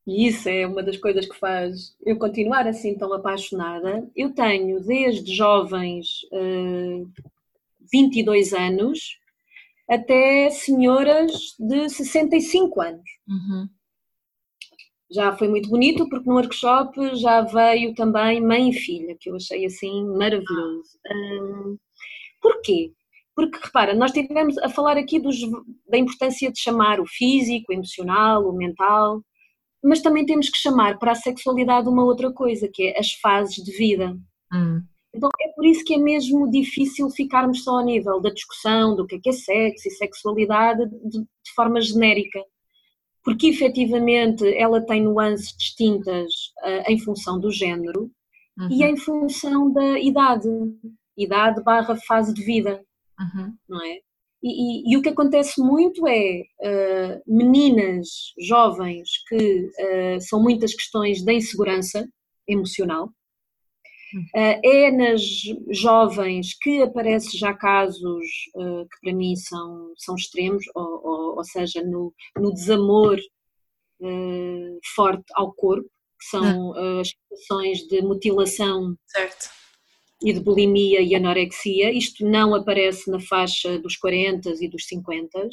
[0.07, 4.79] e isso é uma das coisas que faz eu continuar assim tão apaixonada, eu tenho
[4.85, 7.23] desde jovens uh, eh,
[7.91, 9.19] 22 anos
[9.89, 13.11] até senhoras de 65 anos.
[13.27, 13.69] Uhum.
[15.11, 19.37] Já foi muito bonito porque no workshop já veio também mãe e filha, que eu
[19.37, 20.99] achei assim maravilhoso.
[21.11, 21.79] Um,
[22.45, 22.93] Porquê?
[23.35, 25.37] Porque, repara, nós estivemos a falar aqui dos,
[25.89, 29.23] da importância de chamar o físico, o emocional, o mental,
[29.83, 33.57] mas também temos que chamar para a sexualidade uma outra coisa, que é as fases
[33.65, 34.15] de vida.
[34.53, 34.83] Hum.
[35.15, 39.07] Então é por isso que é mesmo difícil ficarmos só ao nível da discussão do
[39.07, 42.45] que é, que é sexo e sexualidade de, de forma genérica,
[43.25, 46.31] porque efetivamente ela tem nuances distintas
[46.63, 48.11] uh, em função do género
[48.59, 48.69] uhum.
[48.71, 50.49] e em função da idade,
[51.17, 52.85] idade barra fase de vida,
[53.19, 53.55] uhum.
[53.69, 53.99] não é?
[54.43, 54.51] E,
[54.91, 61.25] e, e, o que acontece muito é uh, meninas jovens que uh, são muitas questões
[61.25, 62.07] da insegurança
[62.47, 63.07] emocional.
[64.37, 65.23] Uh, é nas
[65.71, 71.83] jovens que aparecem já casos que para mim são, são extremos, ou, ou, ou seja,
[71.83, 73.19] no, no desamor
[74.95, 75.89] forte ao corpo,
[76.21, 77.01] que são hum.
[77.01, 79.64] as situações de mutilação certo
[80.25, 81.93] e de bulimia e anorexia.
[81.93, 85.39] Isto não aparece na faixa dos 40 e dos 50.
[85.39, 85.51] Uhum.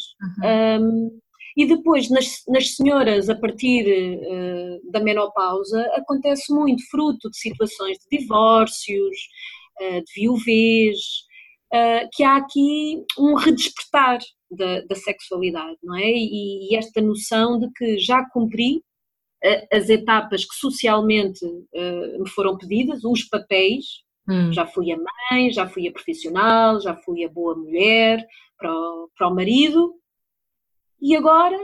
[0.82, 1.20] Um,
[1.58, 7.98] e depois, nas, nas senhoras, a partir uh, da menopausa, acontece muito, fruto de situações
[8.00, 9.18] de divórcios,
[9.82, 10.98] uh, de viuvez,
[11.74, 16.10] uh, que há aqui um redespertar da, da sexualidade, não é?
[16.10, 18.82] E, e, esta noção de que já cumpri
[19.74, 21.44] as etapas que socialmente
[22.20, 23.86] me foram pedidas, os papéis,
[24.32, 24.54] Hum.
[24.54, 28.26] Já fui a mãe, já fui a profissional, já fui a boa mulher
[28.58, 29.94] para o, para o marido
[31.02, 31.60] e agora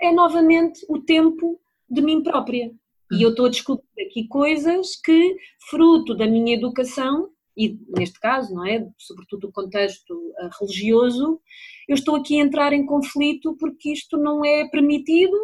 [0.00, 2.70] é novamente o tempo de mim própria.
[3.10, 3.20] E hum.
[3.22, 5.36] eu estou a descobrir aqui coisas que,
[5.68, 8.88] fruto da minha educação, e neste caso, não é?
[8.96, 11.40] Sobretudo o contexto uh, religioso,
[11.88, 15.36] eu estou aqui a entrar em conflito porque isto não é permitido.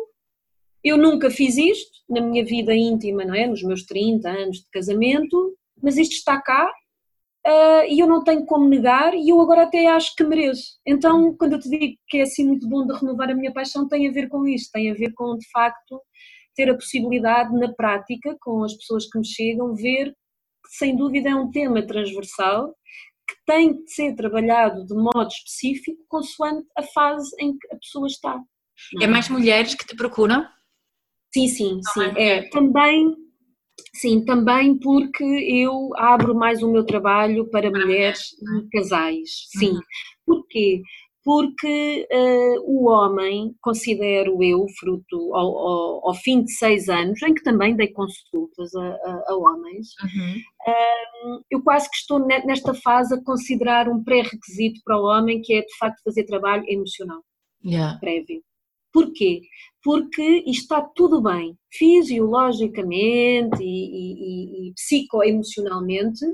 [0.85, 3.49] Eu nunca fiz isto na minha vida íntima, não é?
[3.49, 6.67] Nos meus 30 anos de casamento, mas isto está cá
[7.47, 10.79] uh, e eu não tenho como negar e eu agora até acho que mereço.
[10.87, 13.87] Então, quando eu te digo que é assim muito bom de renovar a minha paixão,
[13.87, 16.01] tem a ver com isto, tem a ver com, de facto,
[16.57, 21.29] ter a possibilidade na prática, com as pessoas que me chegam, ver que sem dúvida
[21.29, 22.75] é um tema transversal
[23.27, 28.07] que tem de ser trabalhado de modo específico consoante a fase em que a pessoa
[28.07, 28.41] está.
[29.01, 30.47] É mais mulheres que te procuram?
[31.33, 32.13] Sim, sim, sim.
[32.17, 33.15] É, também
[33.95, 39.47] Sim, também porque eu abro mais o meu trabalho para mulheres e casais.
[39.57, 39.75] Sim.
[39.75, 39.81] Uhum.
[40.27, 40.83] Porquê?
[41.23, 47.33] Porque uh, o homem, considero eu, fruto ao, ao, ao, fim de seis anos, em
[47.33, 50.35] que também dei consultas a, a, a homens, uhum.
[50.69, 55.55] uh, eu quase que estou nesta fase a considerar um pré-requisito para o homem, que
[55.55, 57.23] é de facto fazer trabalho emocional
[57.65, 57.99] yeah.
[58.01, 58.43] prévio.
[58.93, 59.41] Porquê?
[59.85, 66.25] Porque está tudo bem, fisiologicamente e, e, e psicoemocionalmente,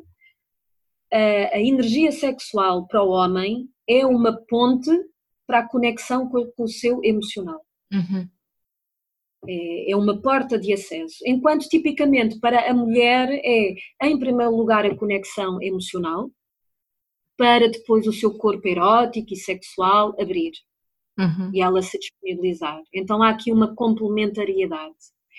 [1.12, 4.90] a, a, energia sexual para o homem é uma ponte
[5.48, 7.60] para a conexão com, com o seu emocional.
[7.92, 8.28] Uhum.
[9.48, 11.16] É, é uma porta de acesso.
[11.26, 16.30] Enquanto tipicamente para a mulher é, em primeiro lugar, a conexão emocional,
[17.36, 20.52] para depois o seu corpo erótico e sexual abrir
[21.18, 21.50] uhum.
[21.52, 22.80] e ela se disponibilizar.
[22.92, 24.94] Então há aqui uma complementariedade.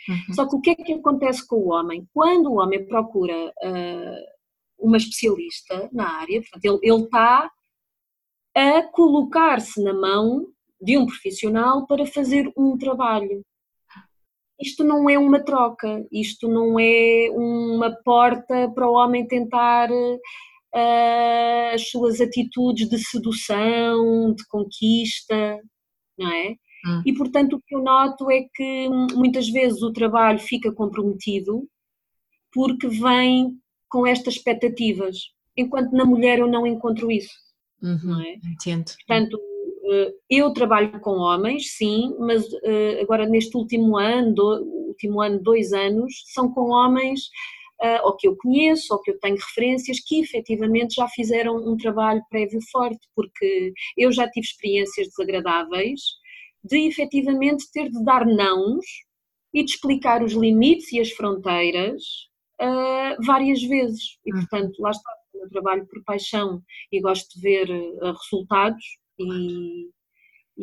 [0.09, 0.33] Uhum.
[0.33, 2.07] Só que o que é que acontece com o homem?
[2.13, 4.25] Quando o homem procura uh,
[4.79, 7.51] uma especialista na área, portanto, ele, ele está
[8.55, 10.47] a colocar-se na mão
[10.81, 13.43] de um profissional para fazer um trabalho.
[14.59, 19.89] Isto não é uma troca, isto não é uma porta para o homem tentar
[20.73, 25.59] as suas atitudes de sedução, de conquista,
[26.17, 26.55] não é?
[26.85, 27.01] Hum.
[27.05, 31.67] E portanto o que eu noto é que muitas vezes o trabalho fica comprometido
[32.51, 33.57] porque vem
[33.89, 35.17] com estas expectativas,
[35.55, 37.33] enquanto na mulher eu não encontro isso.
[37.81, 38.35] Uhum, não é?
[38.43, 38.91] Entendo.
[39.07, 39.39] Portanto,
[39.91, 44.33] eh, eu trabalho com homens, sim, mas eh, agora neste último ano,
[44.87, 47.29] último ano, dois anos, são com homens
[47.81, 51.75] uh, ou que eu conheço, ou que eu tenho referências, que efetivamente já fizeram um
[51.77, 56.01] trabalho prévio forte, porque eu já tive experiências desagradáveis
[56.63, 58.85] de efetivamente ter de dar nãos
[59.53, 62.03] e de explicar os limites e as fronteiras
[62.61, 64.17] uh, várias vezes.
[64.25, 64.39] E, hum.
[64.39, 66.61] portanto, lá está, eu trabalho por paixão
[66.91, 68.83] e gosto de ver uh, resultados
[69.19, 69.89] e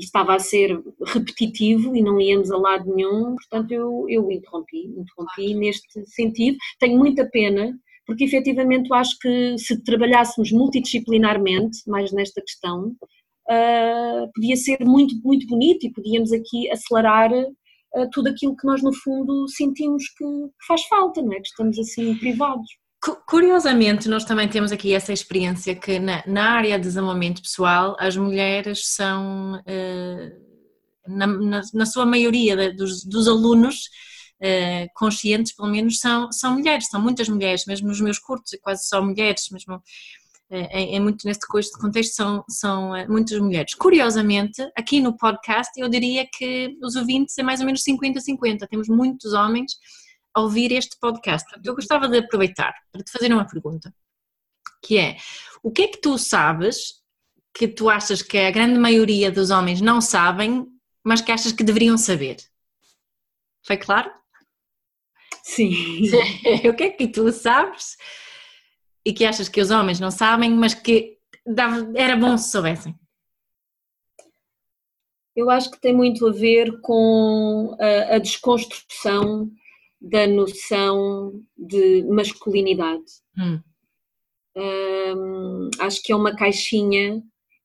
[0.04, 5.54] estava a ser repetitivo e não íamos a lado nenhum, portanto eu, eu interrompi, interrompi
[5.54, 6.56] neste sentido.
[6.78, 12.96] Tenho muita pena, porque efetivamente eu acho que se trabalhássemos multidisciplinarmente, mais nesta questão,
[13.50, 18.82] uh, podia ser muito, muito bonito e podíamos aqui acelerar uh, tudo aquilo que nós
[18.82, 21.36] no fundo sentimos que, que faz falta, não é?
[21.36, 22.68] que estamos assim privados.
[23.00, 28.16] Curiosamente, nós também temos aqui essa experiência que na, na área de desenvolvimento pessoal as
[28.16, 33.84] mulheres são, uh, na, na, na, sua maioria de, dos, dos, alunos
[34.42, 38.88] uh, conscientes, pelo menos, são, são mulheres, são muitas mulheres, mesmo nos meus cursos, quase
[38.88, 39.80] só mulheres, mesmo
[40.50, 41.46] em, em, muito neste
[41.78, 43.74] contexto são, são muitas mulheres.
[43.74, 48.88] Curiosamente, aqui no podcast eu diria que os ouvintes é mais ou menos 50-50, temos
[48.88, 49.72] muitos homens
[50.38, 51.46] ouvir este podcast.
[51.64, 53.94] Eu gostava de aproveitar para te fazer uma pergunta,
[54.82, 55.16] que é,
[55.62, 56.98] o que é que tu sabes
[57.54, 60.66] que tu achas que a grande maioria dos homens não sabem,
[61.02, 62.36] mas que achas que deveriam saber?
[63.66, 64.10] Foi claro?
[65.42, 66.02] Sim.
[66.68, 67.96] o que é que tu sabes
[69.04, 71.18] e que achas que os homens não sabem, mas que
[71.96, 72.94] era bom se soubessem?
[75.34, 79.50] Eu acho que tem muito a ver com a, a desconstrução
[80.00, 83.04] da noção de masculinidade.
[83.36, 83.60] Hum.
[84.56, 87.20] Um, acho que é uma caixinha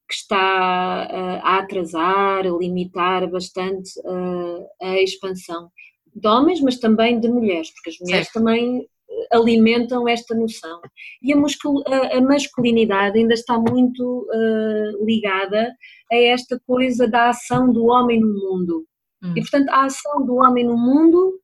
[0.08, 5.72] que está uh, a atrasar, a limitar bastante uh, a expansão
[6.16, 8.40] de homens, mas também de mulheres, porque as mulheres certo.
[8.40, 8.88] também
[9.32, 10.80] alimentam esta noção.
[11.22, 15.74] E a, a, a masculinidade ainda está muito uh, ligada
[16.12, 18.86] a esta coisa da ação do homem no mundo.
[19.24, 19.34] Hum.
[19.36, 21.40] E, portanto, a ação do homem no mundo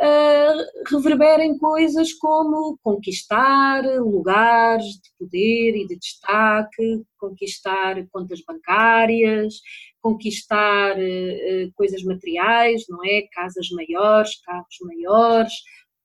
[0.00, 9.54] uh, reverberem coisas como conquistar lugares de poder e de destaque, conquistar contas bancárias,
[10.00, 13.22] conquistar uh, coisas materiais, não é?
[13.32, 15.52] Casas maiores, carros maiores,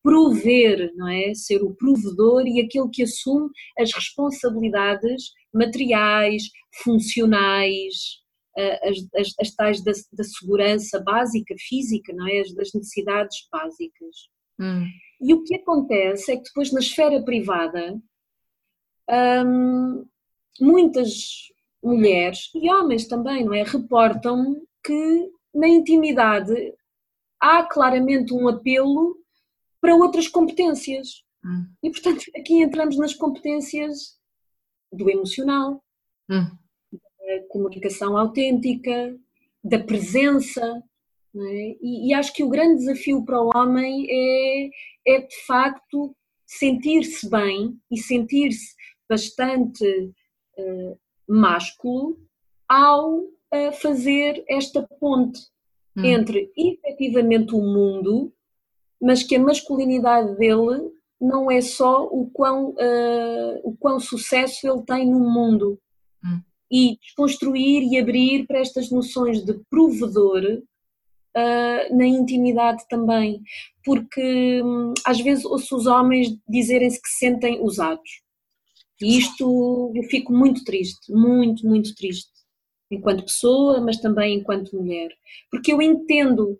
[0.04, 1.34] prover, não é?
[1.34, 6.44] Ser o provedor e aquele que assume as responsabilidades materiais,
[6.84, 8.25] funcionais,
[8.58, 12.40] as, as, as tais da, da, segurança básica, física, não é?
[12.40, 14.30] As, das necessidades básicas.
[14.60, 14.88] Hum.
[15.22, 18.02] E o que acontece é que depois na esfera privada
[19.46, 20.06] hum,
[20.60, 21.50] muitas
[21.84, 23.64] mulheres e homens também, não é?
[23.64, 26.74] Reportam que na intimidade
[27.40, 29.18] há claramente um apelo
[29.82, 31.24] para outras competências.
[31.44, 31.68] Hum.
[31.84, 34.18] E portanto aqui entramos nas competências
[34.94, 35.84] do emocional.
[36.30, 36.65] Hum
[37.50, 39.16] comunicação autêntica,
[39.64, 40.62] da presença.
[41.36, 41.76] É?
[41.82, 44.70] E, e, acho que o grande desafio para o homem é,
[45.06, 46.16] é de facto
[46.46, 48.74] sentir-se bem e sentir-se
[49.10, 49.86] bastante
[50.58, 50.98] uh,
[51.28, 52.18] másculo
[52.70, 55.42] ao uh, fazer esta ponte
[55.98, 56.06] hum.
[56.06, 58.34] entre efetivamente o mundo,
[59.02, 64.84] mas que a masculinidade dele não é só o quão, uh, o quão sucesso ele
[64.84, 65.78] tem no mundo,
[66.72, 70.44] e desconstruir e abrir para estas noções de provedor
[71.36, 73.42] uh, na intimidade também,
[73.84, 78.24] porque hum, às vezes ouço os homens dizerem-se que se sentem usados.
[79.02, 82.32] E isto eu fico muito triste, muito, muito triste,
[82.90, 85.10] enquanto pessoa, mas também enquanto mulher,
[85.52, 86.58] porque eu entendo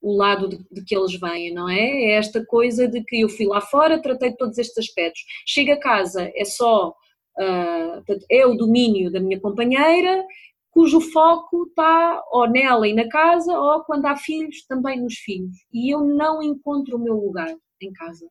[0.00, 1.80] o lado de, de, que eles vêm, não é?
[1.80, 5.22] É esta coisa de que eu fui lá fora, tratei todos estes aspectos.
[5.46, 6.94] Chego a casa, é só
[7.38, 10.24] Uh, é o domínio da minha companheira,
[10.70, 15.56] cujo foco está ou nela e na casa, ou quando há filhos, também nos filhos.
[15.72, 18.28] E eu não encontro o meu lugar em casa.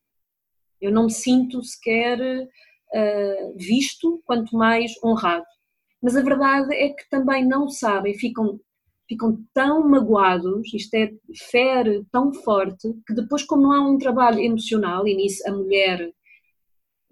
[0.81, 5.45] Eu não me sinto sequer uh, visto, quanto mais honrado.
[6.01, 8.59] Mas a verdade é que também não sabem, ficam,
[9.07, 11.13] ficam tão magoados, isto é,
[11.49, 16.13] fere tão forte, que depois, como não há um trabalho emocional, e nisso a mulher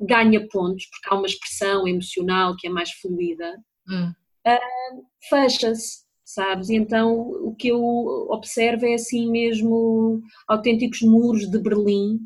[0.01, 3.55] ganha pontos, porque há uma expressão emocional que é mais fluida,
[3.87, 4.11] hum.
[4.47, 6.69] uh, fecha-se, sabes?
[6.69, 7.81] E então o que eu
[8.29, 12.19] observo é assim mesmo autênticos muros de Berlim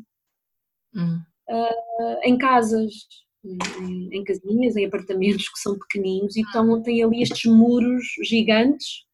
[0.94, 1.20] hum.
[1.50, 2.92] uh, em casas,
[3.44, 9.04] em, em, casinhas, em apartamentos que são pequeninos e então tem ali estes muros gigantes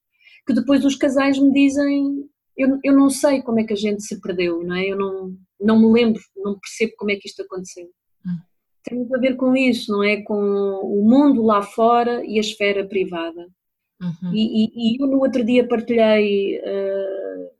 [0.46, 4.02] que depois os casais me dizem eu, eu não sei como é que a gente
[4.02, 4.86] se perdeu, não é?
[4.86, 7.90] Eu não, não me lembro, não percebo como é que isto aconteceu
[8.84, 10.22] tem muito a ver com isso, não é?
[10.22, 13.48] Com o mundo lá fora e a esfera privada.
[14.00, 14.34] Uhum.
[14.34, 17.50] E, e, e, eu no outro dia partilhei uh,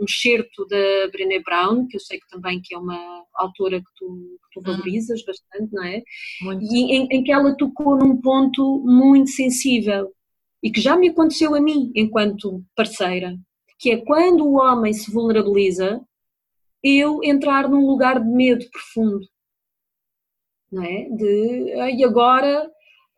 [0.00, 3.90] um excerto da Brené Brown, que eu sei que também que é uma autora que
[3.96, 4.76] tu, que tu uhum.
[4.76, 5.26] valorizas uhum.
[5.26, 6.02] bastante, não é?
[6.40, 6.64] Muito.
[6.64, 10.10] E em, em que ela tocou num ponto muito sensível
[10.62, 13.36] e que já me aconteceu a mim enquanto parceira,
[13.78, 16.00] que é quando o homem se vulnerabiliza,
[16.82, 19.26] eu entrar num lugar de medo profundo
[20.72, 21.08] não é?
[21.10, 22.70] De, ah, e agora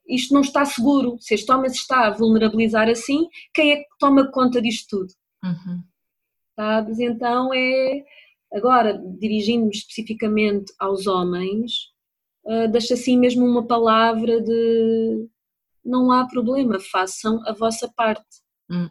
[0.09, 3.89] isto não está seguro, se este homem se está a vulnerabilizar assim, quem é que
[3.99, 5.13] toma conta disto tudo?
[5.43, 5.83] Uhum.
[6.57, 6.99] Sabes?
[6.99, 8.05] Então é,
[8.55, 11.89] Agora, dirigindo-me especificamente aos homens,
[12.45, 15.29] uh, deixo assim mesmo uma palavra de
[15.85, 18.25] não há problema, façam a vossa parte.
[18.71, 18.89] Hum.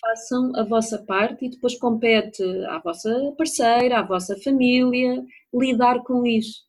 [0.00, 6.26] Façam a vossa parte e depois compete à vossa parceira, à vossa família, lidar com
[6.26, 6.64] isso.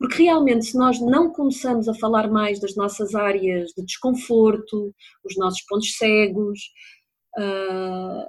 [0.00, 5.36] Porque realmente, se nós não começamos a falar mais das nossas áreas de desconforto, os
[5.36, 6.58] nossos pontos cegos,
[7.38, 8.24] uh,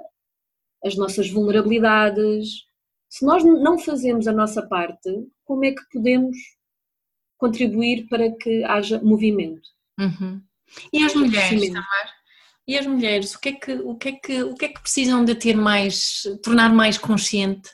[0.84, 2.65] as nossas vulnerabilidades,
[3.09, 5.09] se nós não fazemos a nossa parte,
[5.45, 6.36] como é que podemos
[7.38, 9.69] contribuir para que haja movimento?
[9.97, 10.41] Uhum.
[10.91, 12.13] E as mulheres, Tamar?
[12.67, 14.82] E as mulheres, o que, é que, o, que é que, o que é que
[14.82, 17.69] precisam de ter mais, tornar mais consciente?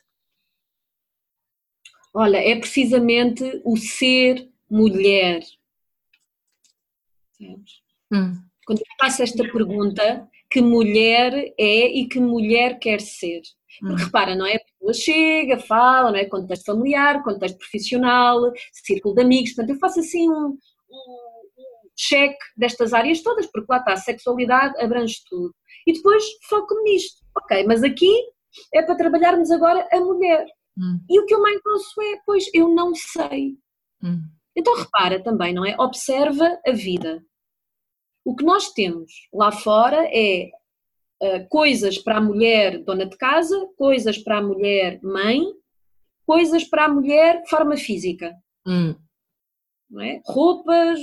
[2.20, 5.40] Olha, é precisamente o ser mulher.
[7.40, 8.34] Hum.
[8.66, 13.44] Quando eu faço esta pergunta, que mulher é e que mulher quer ser?
[13.80, 14.06] Porque hum.
[14.06, 14.56] repara, não é?
[14.56, 16.26] A pessoa chega, fala, não é?
[16.26, 20.58] Contexto familiar, contexto profissional, círculo de amigos, portanto eu faço assim um,
[20.90, 21.18] um
[21.96, 25.54] cheque destas áreas todas, porque lá está, a sexualidade abrange tudo.
[25.86, 27.24] E depois foco-me nisto.
[27.38, 28.12] Ok, mas aqui
[28.74, 30.48] é para trabalharmos agora a mulher.
[30.78, 31.02] Hum.
[31.10, 33.58] E o que eu mais ouço é, pois, eu não sei.
[34.04, 34.22] Hum.
[34.56, 35.76] Então repara também, não é?
[35.80, 37.24] Observa a vida.
[38.26, 40.50] O que nós temos lá fora é
[41.24, 45.42] uh, coisas para a mulher dona de casa, coisas para a mulher mãe,
[46.26, 48.36] coisas para a mulher forma física.
[48.68, 48.96] Hum
[50.02, 50.22] é?
[50.26, 51.00] roupas,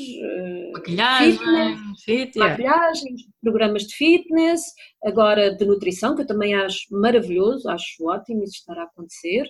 [0.72, 4.62] maquilhagem, fitness, fit, maquilhagens, programas de fitness,
[5.02, 9.48] agora de nutrição, que eu também acho maravilhoso, acho ótimo isso estar a acontecer.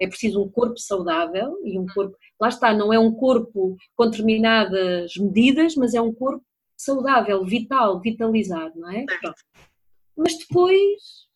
[0.00, 4.10] É preciso um corpo saudável e um corpo, lá está, não é um corpo com
[4.10, 6.44] determinadas medidas, mas é um corpo
[6.76, 9.04] saudável, vital, vitalizado, não é?
[10.16, 11.26] Mas depois,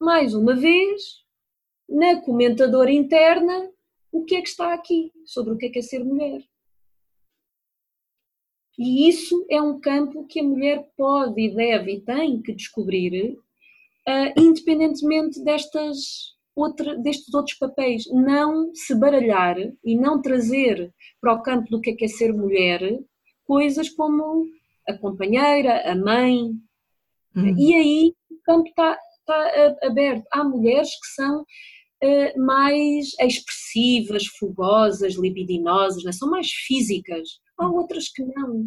[0.00, 1.24] mais uma vez,
[1.88, 3.70] na comentadora interna,
[4.12, 6.42] o que é que está aqui, sobre o que é que é ser mulher.
[8.78, 13.34] E isso é um campo que a mulher pode e deve e tem que descobrir,
[13.34, 18.04] uh, independentemente destas outra, destes outros papéis.
[18.10, 22.32] Não se baralhar e não trazer para o campo do que é que é ser
[22.32, 22.80] mulher
[23.44, 24.46] coisas como
[24.88, 26.52] a companheira, a mãe.
[27.34, 27.54] Hum.
[27.56, 30.24] E aí o campo está, está aberto.
[30.32, 31.44] Há mulheres que são
[32.02, 36.12] eh, mais expressivas, fogosas, libidinosas, né?
[36.12, 37.40] são mais físicas.
[37.58, 37.74] Há hum.
[37.74, 38.66] outras que não.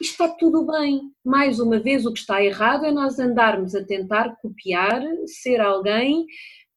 [0.00, 1.00] Está tudo bem.
[1.24, 6.26] Mais uma vez, o que está errado é nós andarmos a tentar copiar, ser alguém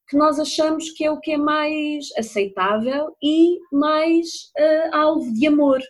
[0.08, 5.46] que nós achamos que é o que é mais aceitável e mais uh, alvo de
[5.48, 5.82] amor,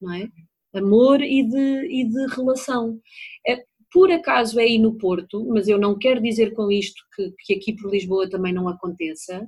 [0.00, 0.28] não é?
[0.74, 3.00] Amor e de, e de relação.
[3.46, 7.32] É, por acaso é aí no Porto, mas eu não quero dizer com isto que,
[7.40, 9.46] que aqui por Lisboa também não aconteça,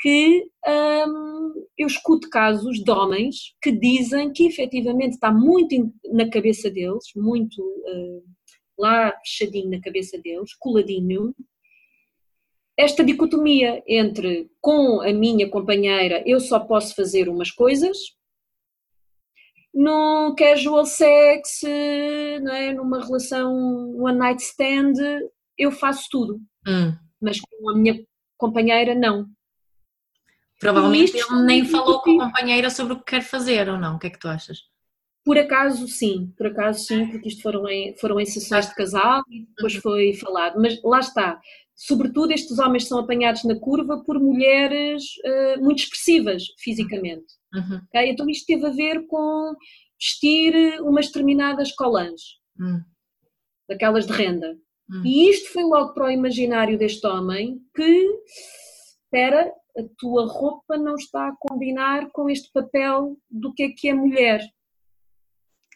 [0.00, 6.70] que hum, eu escuto casos de homens que dizem que efetivamente está muito na cabeça
[6.70, 8.24] deles, muito uh,
[8.78, 11.34] lá fechadinho na cabeça deles, coladinho,
[12.78, 17.98] esta dicotomia entre com a minha companheira eu só posso fazer umas coisas
[19.72, 21.60] no casual sex,
[22.42, 22.72] não é?
[22.72, 24.94] numa relação one night stand,
[25.56, 26.40] eu faço tudo.
[26.66, 26.92] Hum.
[27.20, 28.02] Mas com a minha
[28.36, 29.26] companheira, não.
[30.60, 33.96] Provavelmente ele nem falou com a companheira sobre o que quer fazer, ou não?
[33.96, 34.58] O que é que tu achas?
[35.24, 39.22] Por acaso sim, por acaso sim, porque isto foram em, foram em sessões de casal
[39.30, 39.80] e depois uhum.
[39.80, 40.60] foi falado.
[40.60, 41.40] Mas lá está,
[41.74, 47.34] sobretudo estes homens são apanhados na curva por mulheres uh, muito expressivas fisicamente.
[47.54, 47.80] Uhum.
[47.88, 48.10] Okay?
[48.10, 49.54] Então isto teve a ver com
[49.98, 52.20] vestir umas determinadas colãs,
[52.58, 52.80] uhum.
[53.68, 54.56] daquelas de renda.
[54.90, 55.02] Uhum.
[55.04, 58.08] E isto foi logo para o imaginário deste homem que,
[59.04, 63.88] espera, a tua roupa não está a combinar com este papel do que é que
[63.88, 64.40] é mulher.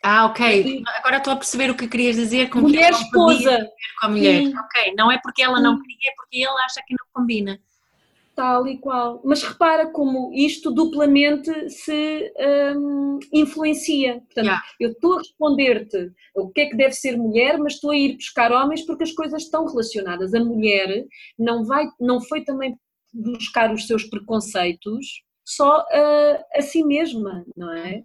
[0.02, 0.62] Ah, ok.
[0.62, 3.70] E, Agora estou a perceber o que querias dizer com mulher que esposa.
[4.00, 4.42] Com a mulher.
[4.42, 4.54] Sim.
[4.58, 7.58] Ok, não é porque ela não queria, é porque ele acha que não combina.
[8.34, 9.22] Tal e qual.
[9.24, 12.32] Mas repara como isto duplamente se
[12.76, 14.14] um, influencia.
[14.14, 14.62] Portanto, yeah.
[14.78, 18.16] eu estou a responder-te o que é que deve ser mulher, mas estou a ir
[18.16, 20.34] buscar homens porque as coisas estão relacionadas.
[20.34, 21.06] A mulher
[21.38, 22.76] não, vai, não foi também
[23.14, 28.02] buscar os seus preconceitos só a, a si mesma, não é?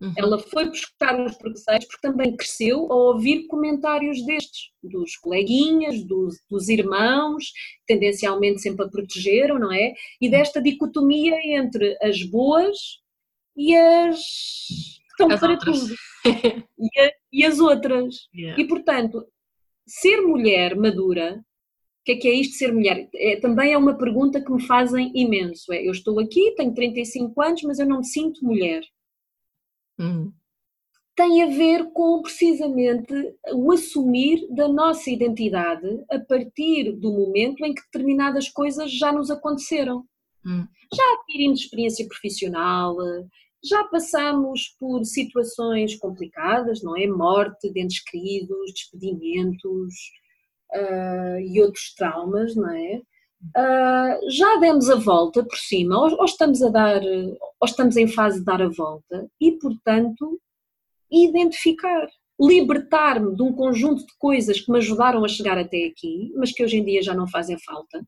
[0.00, 0.12] Uhum.
[0.16, 6.36] Ela foi buscar os preconceitos porque também cresceu a ouvir comentários destes, dos coleguinhas, dos,
[6.48, 7.46] dos, irmãos,
[7.86, 9.92] tendencialmente sempre a protegeram, não é?
[10.20, 12.76] E desta dicotomia entre as boas
[13.56, 15.80] e as que estão as para outras.
[15.80, 15.94] tudo.
[16.78, 18.14] e, a, e, as outras.
[18.32, 18.62] Yeah.
[18.62, 19.26] E portanto,
[19.84, 21.42] ser mulher madura
[22.08, 23.06] que é que é isto de ser mulher?
[23.14, 25.70] É, também é uma pergunta que me fazem imenso.
[25.70, 28.82] É, eu estou aqui, tenho 35 anos, mas eu não me sinto mulher.
[30.00, 30.32] Hum.
[31.14, 33.12] Tem a ver com precisamente
[33.52, 39.30] o assumir da nossa identidade a partir do momento em que determinadas coisas já nos
[39.30, 40.06] aconteceram.
[40.46, 40.66] Hum.
[40.94, 42.96] Já adquirimos experiência profissional,
[43.62, 47.06] já passamos por situações complicadas, não é?
[47.06, 49.94] Morte de entes queridos, despedimentos,
[50.74, 53.02] uh, e outros traumas, não é?
[53.56, 58.08] Uh, já demos a volta por cima, ou, ou, estamos a dar, ou estamos em
[58.08, 60.40] fase de dar a volta, e portanto
[61.10, 62.06] identificar,
[62.40, 66.62] libertar-me de um conjunto de coisas que me ajudaram a chegar até aqui, mas que
[66.62, 68.04] hoje em dia já não fazem falta.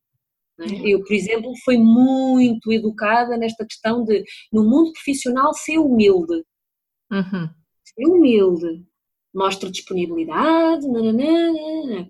[0.59, 0.81] Não é?
[0.85, 6.45] Eu, por exemplo, fui muito educada nesta questão de, no mundo profissional, ser humilde.
[7.11, 7.49] Uhum.
[7.85, 8.85] Ser humilde.
[9.35, 12.09] Mostra disponibilidade, nananana.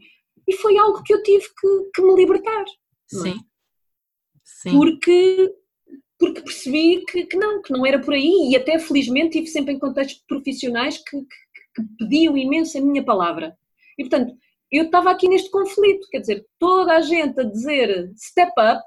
[0.50, 2.62] E foi algo que eu tive que, que me libertar.
[2.62, 3.16] É?
[3.16, 3.40] Sim.
[4.42, 4.72] Sim.
[4.72, 5.54] Porque,
[6.18, 9.74] porque percebi que, que, não, que não era por aí e até felizmente tive sempre
[9.74, 11.26] em contextos profissionais que, que,
[11.76, 13.56] que pediam imenso a minha palavra.
[13.96, 14.34] E portanto,
[14.72, 18.82] eu estava aqui neste conflito, quer dizer, toda a gente a dizer step up,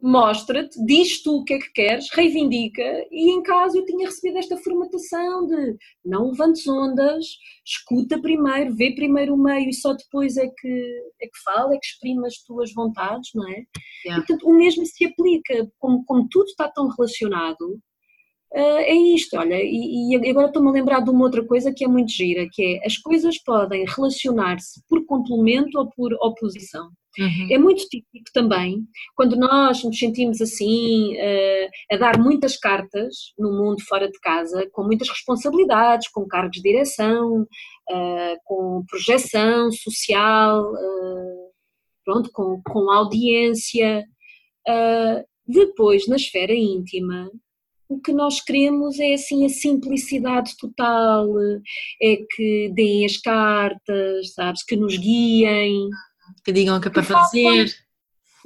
[0.00, 4.38] mostra-te, diz tu o que é que queres, reivindica, e em casa eu tinha recebido
[4.38, 7.24] esta formatação de não levantes ondas,
[7.64, 11.78] escuta primeiro, vê primeiro o meio e só depois é que, é que fala, é
[11.78, 13.64] que exprime as tuas vontades, não é?
[14.04, 14.24] Yeah.
[14.24, 17.80] Portanto, o mesmo se aplica, como, como tudo está tão relacionado,
[18.54, 21.88] é isto, olha, e, e agora estou-me a lembrar de uma outra coisa que é
[21.88, 26.90] muito gira, que é as coisas podem relacionar-se por complemento ou por oposição.
[27.18, 27.48] Uhum.
[27.50, 28.86] É muito típico também,
[29.16, 34.68] quando nós nos sentimos assim, uh, a dar muitas cartas no mundo fora de casa,
[34.72, 40.72] com muitas responsabilidades, com cargos de direção, uh, com projeção social,
[42.04, 44.04] pronto, com, com audiência.
[45.46, 47.30] depois, na esfera íntima,
[47.88, 51.28] o que nós queremos é assim a simplicidade total,
[52.02, 55.88] é que deem as cartas, sabes, que nos guiem.
[56.44, 57.74] Que digam o que é para fazer.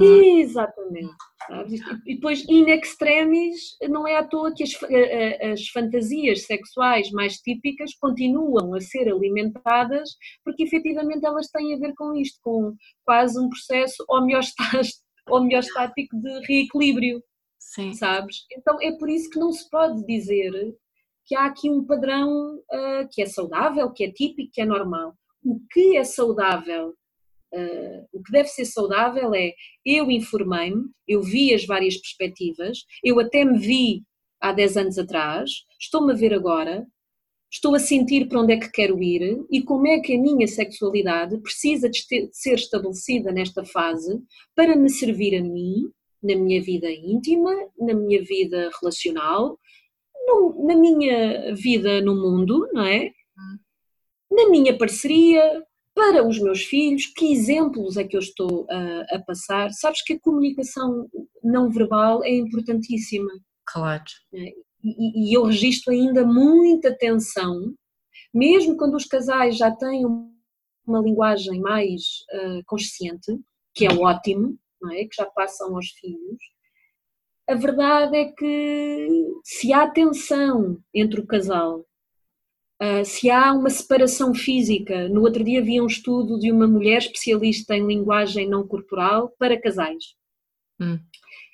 [0.00, 1.12] Exatamente.
[1.46, 1.80] Sabes?
[2.06, 4.70] E depois, in extremis, não é à toa que as,
[5.52, 10.10] as fantasias sexuais mais típicas continuam a ser alimentadas,
[10.44, 12.74] porque efetivamente elas têm a ver com isto, com
[13.04, 14.04] quase um processo
[15.28, 17.22] homeostático de reequilíbrio.
[17.74, 17.92] Sim.
[17.94, 18.44] sabes?
[18.52, 20.52] Então é por isso que não se pode dizer
[21.24, 25.14] que há aqui um padrão uh, que é saudável, que é típico, que é normal.
[25.44, 26.88] O que é saudável,
[27.54, 29.52] uh, o que deve ser saudável é
[29.86, 34.02] eu informei-me, eu vi as várias perspectivas, eu até me vi
[34.40, 35.50] há 10 anos atrás,
[35.80, 36.84] estou-me a ver agora,
[37.50, 40.48] estou a sentir para onde é que quero ir e como é que a minha
[40.48, 42.02] sexualidade precisa de
[42.32, 44.20] ser estabelecida nesta fase
[44.54, 45.90] para me servir a mim
[46.22, 49.58] na minha vida íntima, na minha vida relacional,
[50.26, 53.10] no, na minha vida no mundo, não é?
[54.30, 55.42] Na minha parceria,
[55.94, 59.70] para os meus filhos, que exemplos é que eu estou a, a passar?
[59.72, 61.08] Sabes que a comunicação
[61.42, 63.30] não verbal é importantíssima.
[63.66, 64.04] Claro.
[64.34, 64.52] É?
[64.82, 67.74] E, e eu registro ainda muita tensão,
[68.32, 70.04] mesmo quando os casais já têm
[70.86, 72.02] uma linguagem mais
[72.32, 73.38] uh, consciente,
[73.74, 74.58] que é ótimo,
[74.90, 75.04] é?
[75.04, 76.42] que já passam aos filhos,
[77.48, 79.08] a verdade é que
[79.44, 81.84] se há tensão entre o casal,
[82.84, 86.98] ah, se há uma separação física, no outro dia havia um estudo de uma mulher
[86.98, 90.16] especialista em linguagem não corporal para casais.
[90.80, 90.98] Hum.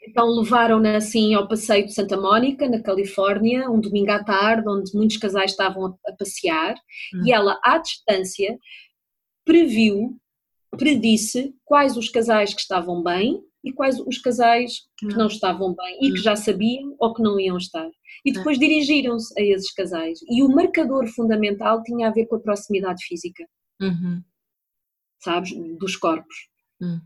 [0.08, 4.94] Então levaram-na assim ao passeio de Santa Mónica, na Califórnia, um domingo à tarde, onde
[4.94, 6.74] muitos casais estavam a, a passear,
[7.14, 7.22] hum.
[7.26, 8.58] e ela, à distância,
[9.44, 10.18] previu
[10.76, 15.98] predisse quais os casais que estavam bem e quais os casais que não estavam bem
[16.02, 16.22] e que hum.
[16.22, 17.90] já sabiam ou que não iam estar.
[18.24, 20.18] E depois dirigiram-se a esses casais.
[20.28, 23.44] E o marcador fundamental tinha a ver com a proximidade física.
[23.80, 24.22] Uhum.
[25.22, 25.52] Sabes?
[25.78, 26.48] Dos corpos.
[26.80, 27.00] Uhum.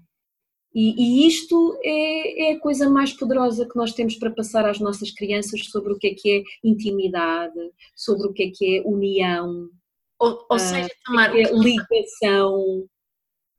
[0.75, 4.81] E, e, isto é, é, a coisa mais poderosa que nós temos para passar às
[4.81, 7.61] nossas crianças sobre o que é que é intimidade,
[7.95, 9.69] sobre o que é que é união.
[10.19, 12.89] Ou, ou seja, tomar, é ligação.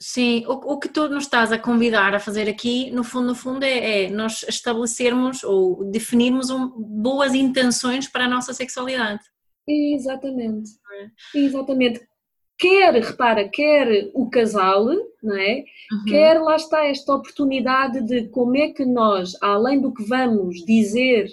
[0.06, 3.36] Sim, o, o, que tu nos estás a convidar a fazer aqui, no fundo, no
[3.36, 9.22] fundo é, é nós estabelecermos ou definirmos um, boas intenções para a nossa sexualidade.
[9.66, 11.40] Exatamente, é?
[11.40, 12.06] exatamente.
[12.58, 14.88] Quer, repara, quer o casal,
[15.24, 15.64] não é?
[15.90, 16.06] Uhum.
[16.06, 21.30] Quer lá está esta oportunidade de como é que nós, além do que vamos dizer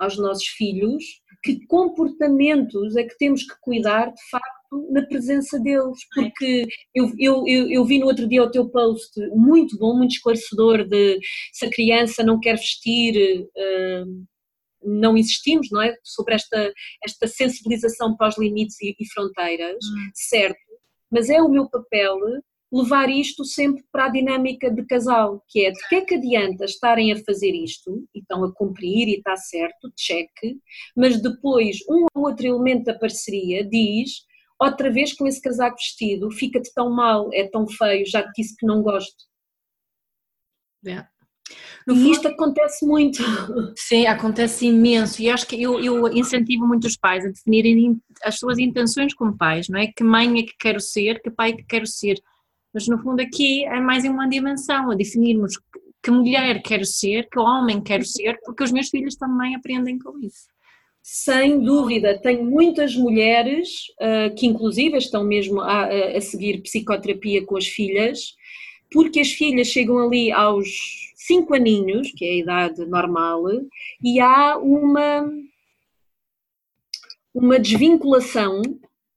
[0.00, 1.04] aos nossos filhos,
[1.44, 4.53] que comportamentos é que temos que cuidar de facto
[4.90, 9.18] na presença deles, porque eu, eu, eu, eu, vi no outro dia o teu post
[9.30, 11.18] muito bom, muito esclarecedor de
[11.52, 14.24] se a criança não quer vestir, uh,
[14.82, 15.94] não insistimos, não é?
[16.02, 16.72] Sobre esta,
[17.04, 20.10] esta sensibilização para os limites e, e fronteiras, hum.
[20.14, 20.58] certo,
[21.10, 22.18] mas é o meu papel
[22.74, 26.64] levar isto sempre para a dinâmica de casal, que é de que é que adianta
[26.64, 30.30] estarem a fazer isto, e estão a cumprir e está certo, check,
[30.96, 34.24] mas depois um ou outro elemento da parceria diz,
[34.60, 38.56] outra vez com esse casaco vestido, fica-te tão mal, é tão feio, já te disse
[38.56, 39.24] que não gosto.
[40.84, 41.08] Yeah.
[41.86, 43.22] No e isto acontece muito.
[43.76, 45.20] Sim, acontece imenso.
[45.20, 49.36] E acho que eu, eu, incentivo muito os pais a definirem as suas intenções como
[49.36, 49.88] pais, não é?
[49.88, 52.18] Que mãe é que quero ser, que pai é que quero ser.
[52.72, 55.58] Mas no fundo aqui é mais em uma dimensão, a definirmos
[56.02, 60.18] que mulher quero ser, que homem quero ser, porque os meus filhos também aprendem com
[60.18, 60.53] isso.
[61.06, 63.68] Sem dúvida, tenho muitas mulheres
[64.00, 65.84] uh, que inclusive estão mesmo a,
[66.16, 68.34] a seguir psicoterapia com as filhas,
[68.90, 70.66] porque as filhas chegam ali aos
[71.16, 73.42] 5 aninhos, que é a idade normal,
[74.02, 75.30] e há uma,
[77.34, 78.62] uma desvinculação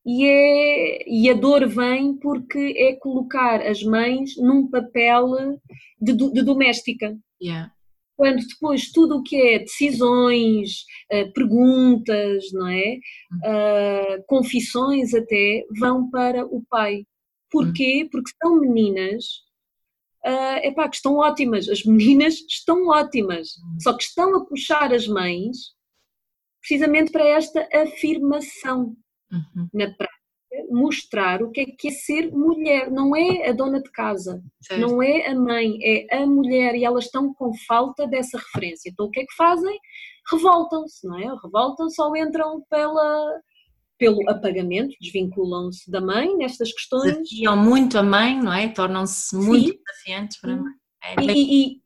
[0.06, 5.58] e, é, e a dor vem porque é colocar as mães num papel
[6.02, 7.18] de, de doméstica.
[7.42, 7.72] Yeah.
[8.18, 12.97] Quando depois tudo o que é decisões, eh, perguntas, não é?
[13.45, 17.05] Uh, confissões até, vão para o pai.
[17.51, 18.03] Porquê?
[18.03, 18.09] Hum.
[18.11, 19.24] Porque são meninas
[20.26, 23.78] uh, epá, que estão ótimas, as meninas estão ótimas, hum.
[23.82, 25.76] só que estão a puxar as mães
[26.59, 28.95] precisamente para esta afirmação
[29.32, 29.70] uhum.
[29.74, 30.16] na prática
[30.70, 34.82] mostrar o que é que é ser mulher, não é a dona de casa, certo.
[34.82, 38.89] não é a mãe, é a mulher e elas estão com falta dessa referência.
[38.89, 39.78] Então o que é que fazem?
[40.32, 41.36] Revoltam-se, não é?
[41.43, 43.41] Revoltam-se ou entram pela,
[43.97, 47.18] pelo apagamento, desvinculam-se da mãe nestas questões.
[47.18, 48.68] Desafiam muito a mãe, não é?
[48.70, 50.74] Tornam-se muito desafiantes para a mãe.
[51.03, 51.82] É e, e,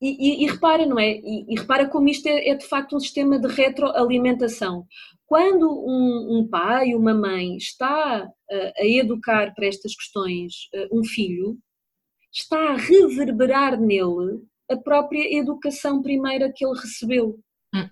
[0.00, 1.18] e, e, repara, não é?
[1.18, 4.86] E, repara como isto é, é, de facto um sistema de retroalimentação.
[5.26, 11.04] Quando um, um pai, uma mãe está uh, a educar para estas questões uh, um
[11.04, 11.58] filho,
[12.32, 14.40] está a reverberar nele
[14.70, 17.38] a própria educação primeira que ele recebeu.
[17.74, 17.88] Hum.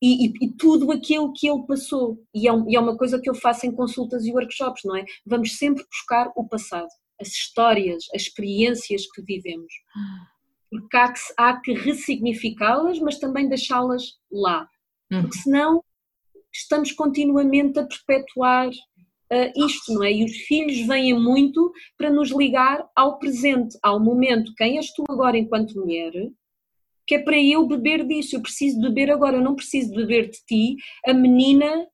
[0.00, 2.24] E, e, e, tudo aquilo que ele passou.
[2.34, 4.96] E é, um, e é uma coisa que eu faço em consultas e workshops, não
[4.96, 5.04] é?
[5.26, 6.88] Vamos sempre buscar o passado,
[7.20, 9.72] as histórias, as experiências que vivemos.
[10.72, 14.66] Porque há que, há que ressignificá-las, mas também deixá-las lá.
[15.20, 15.84] Porque senão
[16.50, 20.10] estamos continuamente a perpetuar uh, isto, não é?
[20.10, 24.54] E os filhos vêm muito para nos ligar ao presente, ao momento.
[24.56, 26.12] Quem és tu agora enquanto mulher?
[27.06, 30.38] Que é para eu beber disso, eu preciso beber agora, eu não preciso beber de
[30.46, 31.86] ti, a menina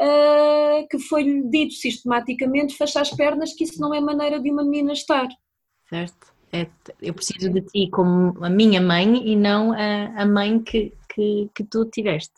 [0.00, 4.64] uh, que foi-lhe dito sistematicamente, fecha as pernas, que isso não é maneira de uma
[4.64, 5.28] menina estar.
[5.88, 6.37] Certo.
[6.52, 6.66] É,
[7.00, 11.50] eu preciso de ti como a minha mãe e não a, a mãe que, que,
[11.54, 12.34] que tu tiveste.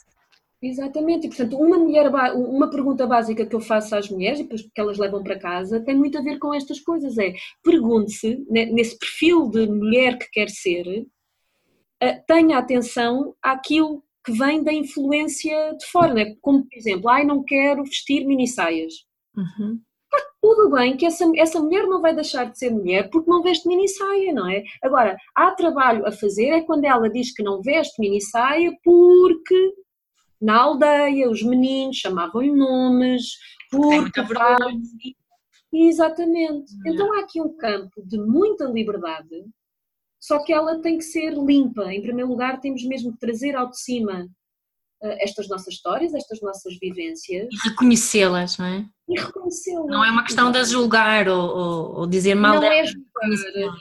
[0.63, 4.63] Exatamente, e portanto, uma, mulher, uma pergunta básica que eu faço às mulheres, e depois
[4.63, 7.33] que elas levam para casa, tem muito a ver com estas coisas: é
[7.63, 11.07] pergunte-se, nesse perfil de mulher que quer ser,
[12.27, 16.37] tenha atenção àquilo que vem da influência de fora, né?
[16.43, 18.93] como por exemplo, ai, não quero vestir mini saias.
[19.35, 19.81] Uhum.
[20.41, 23.69] Tudo bem que essa, essa mulher não vai deixar de ser mulher porque não veste
[23.69, 24.65] mini saia, não é?
[24.83, 29.75] Agora, há trabalho a fazer é quando ela diz que não veste mini saia porque
[30.41, 33.37] na aldeia, os meninos chamavam-lhe nomes,
[33.71, 34.21] porque
[35.73, 36.73] Exatamente.
[36.87, 39.45] Então há aqui um campo de muita liberdade,
[40.19, 41.93] só que ela tem que ser limpa.
[41.93, 44.29] Em primeiro lugar, temos mesmo que trazer ao de cima
[45.03, 47.49] estas nossas histórias, estas nossas vivências.
[47.53, 48.85] E reconhecê-las, não é?
[49.09, 49.87] E reconhecê-las.
[49.87, 53.79] Não é uma questão de julgar ou, ou, dizer mal Não é julgar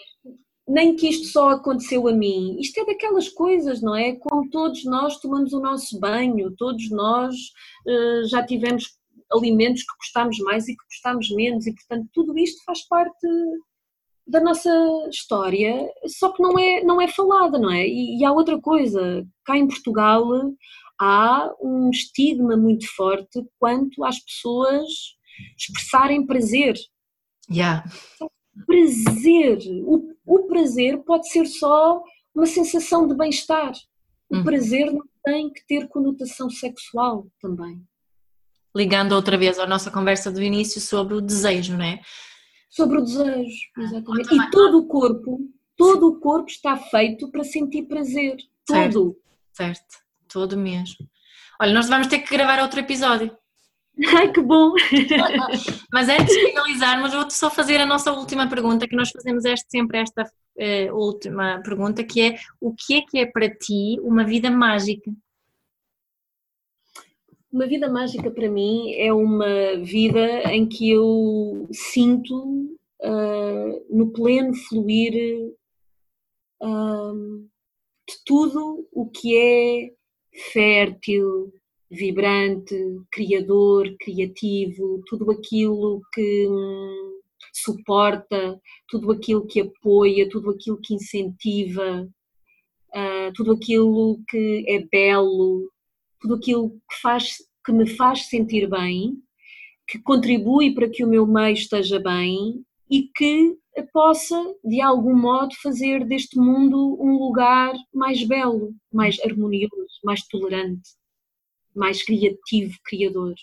[0.70, 2.56] nem que isto só aconteceu a mim.
[2.60, 4.14] Isto é daquelas coisas, não é?
[4.14, 7.36] Como todos nós tomamos o nosso banho, todos nós
[7.88, 8.86] uh, já tivemos
[9.32, 13.28] alimentos que gostamos mais e que gostamos menos, e portanto tudo isto faz parte
[14.28, 14.70] da nossa
[15.10, 17.88] história, só que não é, não é falada, não é?
[17.88, 20.24] E, e há outra coisa, cá em Portugal
[21.00, 24.88] há um estigma muito forte quanto às pessoas
[25.58, 26.76] expressarem prazer.
[27.50, 27.84] Yeah
[28.66, 29.60] prazer.
[29.84, 32.02] O, o prazer pode ser só
[32.34, 33.72] uma sensação de bem-estar.
[34.30, 34.44] O uhum.
[34.44, 37.82] prazer não tem que ter conotação sexual também.
[38.76, 42.00] Ligando outra vez à nossa conversa do início sobre o desejo, não é?
[42.70, 44.36] Sobre o desejo, exatamente.
[44.36, 45.40] E todo o corpo,
[45.76, 48.38] todo o corpo está feito para sentir prazer.
[48.66, 49.18] Todo.
[49.52, 50.09] Certo, certo.
[50.30, 51.06] Todo mesmo.
[51.62, 53.36] Olha, nós vamos ter que gravar outro episódio.
[54.16, 54.74] Ai, que bom!
[55.92, 59.70] Mas antes de finalizarmos, vou só fazer a nossa última pergunta, que nós fazemos este,
[59.70, 64.24] sempre esta uh, última pergunta, que é o que é que é para ti uma
[64.24, 65.12] vida mágica?
[67.52, 74.54] Uma vida mágica para mim é uma vida em que eu sinto uh, no pleno
[74.54, 75.52] fluir
[76.62, 77.50] uh,
[78.08, 79.99] de tudo o que é
[80.52, 81.52] fértil,
[81.90, 82.76] vibrante,
[83.12, 87.20] criador, criativo, tudo aquilo que hum,
[87.54, 92.08] suporta, tudo aquilo que apoia, tudo aquilo que incentiva,
[92.90, 95.72] uh, tudo aquilo que é belo,
[96.22, 99.18] tudo aquilo que, faz, que me faz sentir bem,
[99.88, 105.56] que contribui para que o meu meio esteja bem e que possa, de algum modo,
[105.62, 111.00] fazer deste mundo um lugar mais belo, mais harmonioso, mais tolerante
[111.80, 113.36] mais criativo, criador.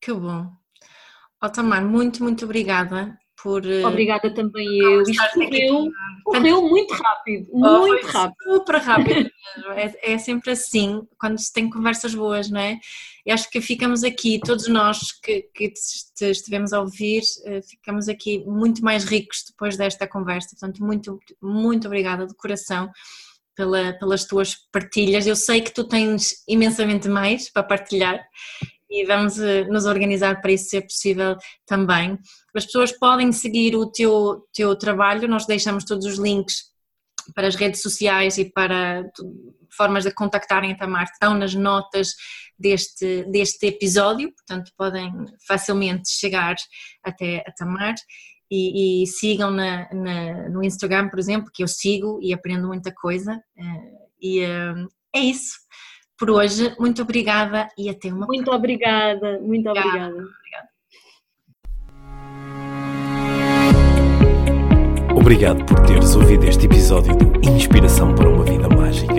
[0.00, 0.50] Que bom.
[1.42, 3.66] Otamar, muito, muito obrigada por.
[3.66, 5.02] Eh, obrigada também eu.
[5.02, 5.90] Isto correu,
[6.24, 8.54] correu muito rápido, oh, muito rápido.
[8.54, 9.30] Super rápido.
[9.76, 12.78] é, é sempre assim, quando se tem conversas boas, não é?
[13.26, 18.08] E acho que ficamos aqui, todos nós que, que te estivemos a ouvir, eh, ficamos
[18.08, 20.50] aqui muito mais ricos depois desta conversa.
[20.50, 22.90] Portanto, muito, muito obrigada de coração
[23.54, 25.26] pela, pelas tuas partilhas.
[25.26, 28.20] Eu sei que tu tens imensamente mais para partilhar
[28.92, 31.36] e vamos eh, nos organizar para isso ser possível
[31.66, 32.18] também.
[32.54, 36.70] As pessoas podem seguir o teu, teu trabalho, nós deixamos todos os links
[37.34, 39.02] para as redes sociais e para
[39.74, 42.14] formas de contactarem a Tamar estão nas notas
[42.58, 45.10] deste, deste episódio, portanto podem
[45.46, 46.54] facilmente chegar
[47.02, 47.94] até a Tamar
[48.50, 52.92] e, e sigam na, na, no Instagram, por exemplo, que eu sigo e aprendo muita
[52.92, 53.40] coisa.
[53.56, 54.74] Eh, e eh,
[55.14, 55.61] é isso
[56.22, 56.72] por hoje.
[56.78, 58.54] Muito obrigada e até uma Muito próxima.
[58.56, 60.14] obrigada, muito obrigada.
[60.14, 60.68] obrigada.
[65.16, 69.14] Obrigado por teres ouvido este episódio de Inspiração para uma Vida Mágica.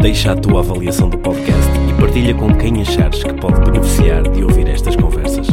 [0.00, 4.42] Deixa a tua avaliação do podcast e partilha com quem achares que pode beneficiar de
[4.42, 5.48] ouvir estas conversas.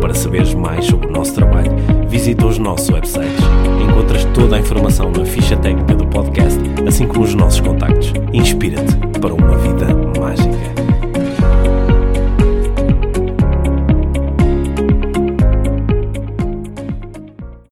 [0.00, 1.72] Para saberes mais sobre o nosso trabalho,
[2.08, 3.44] visita os nossos websites.
[3.82, 8.12] Encontras toda a informação na ficha técnica do podcast, assim como os nossos contactos.
[8.32, 9.99] Inspira-te para uma vida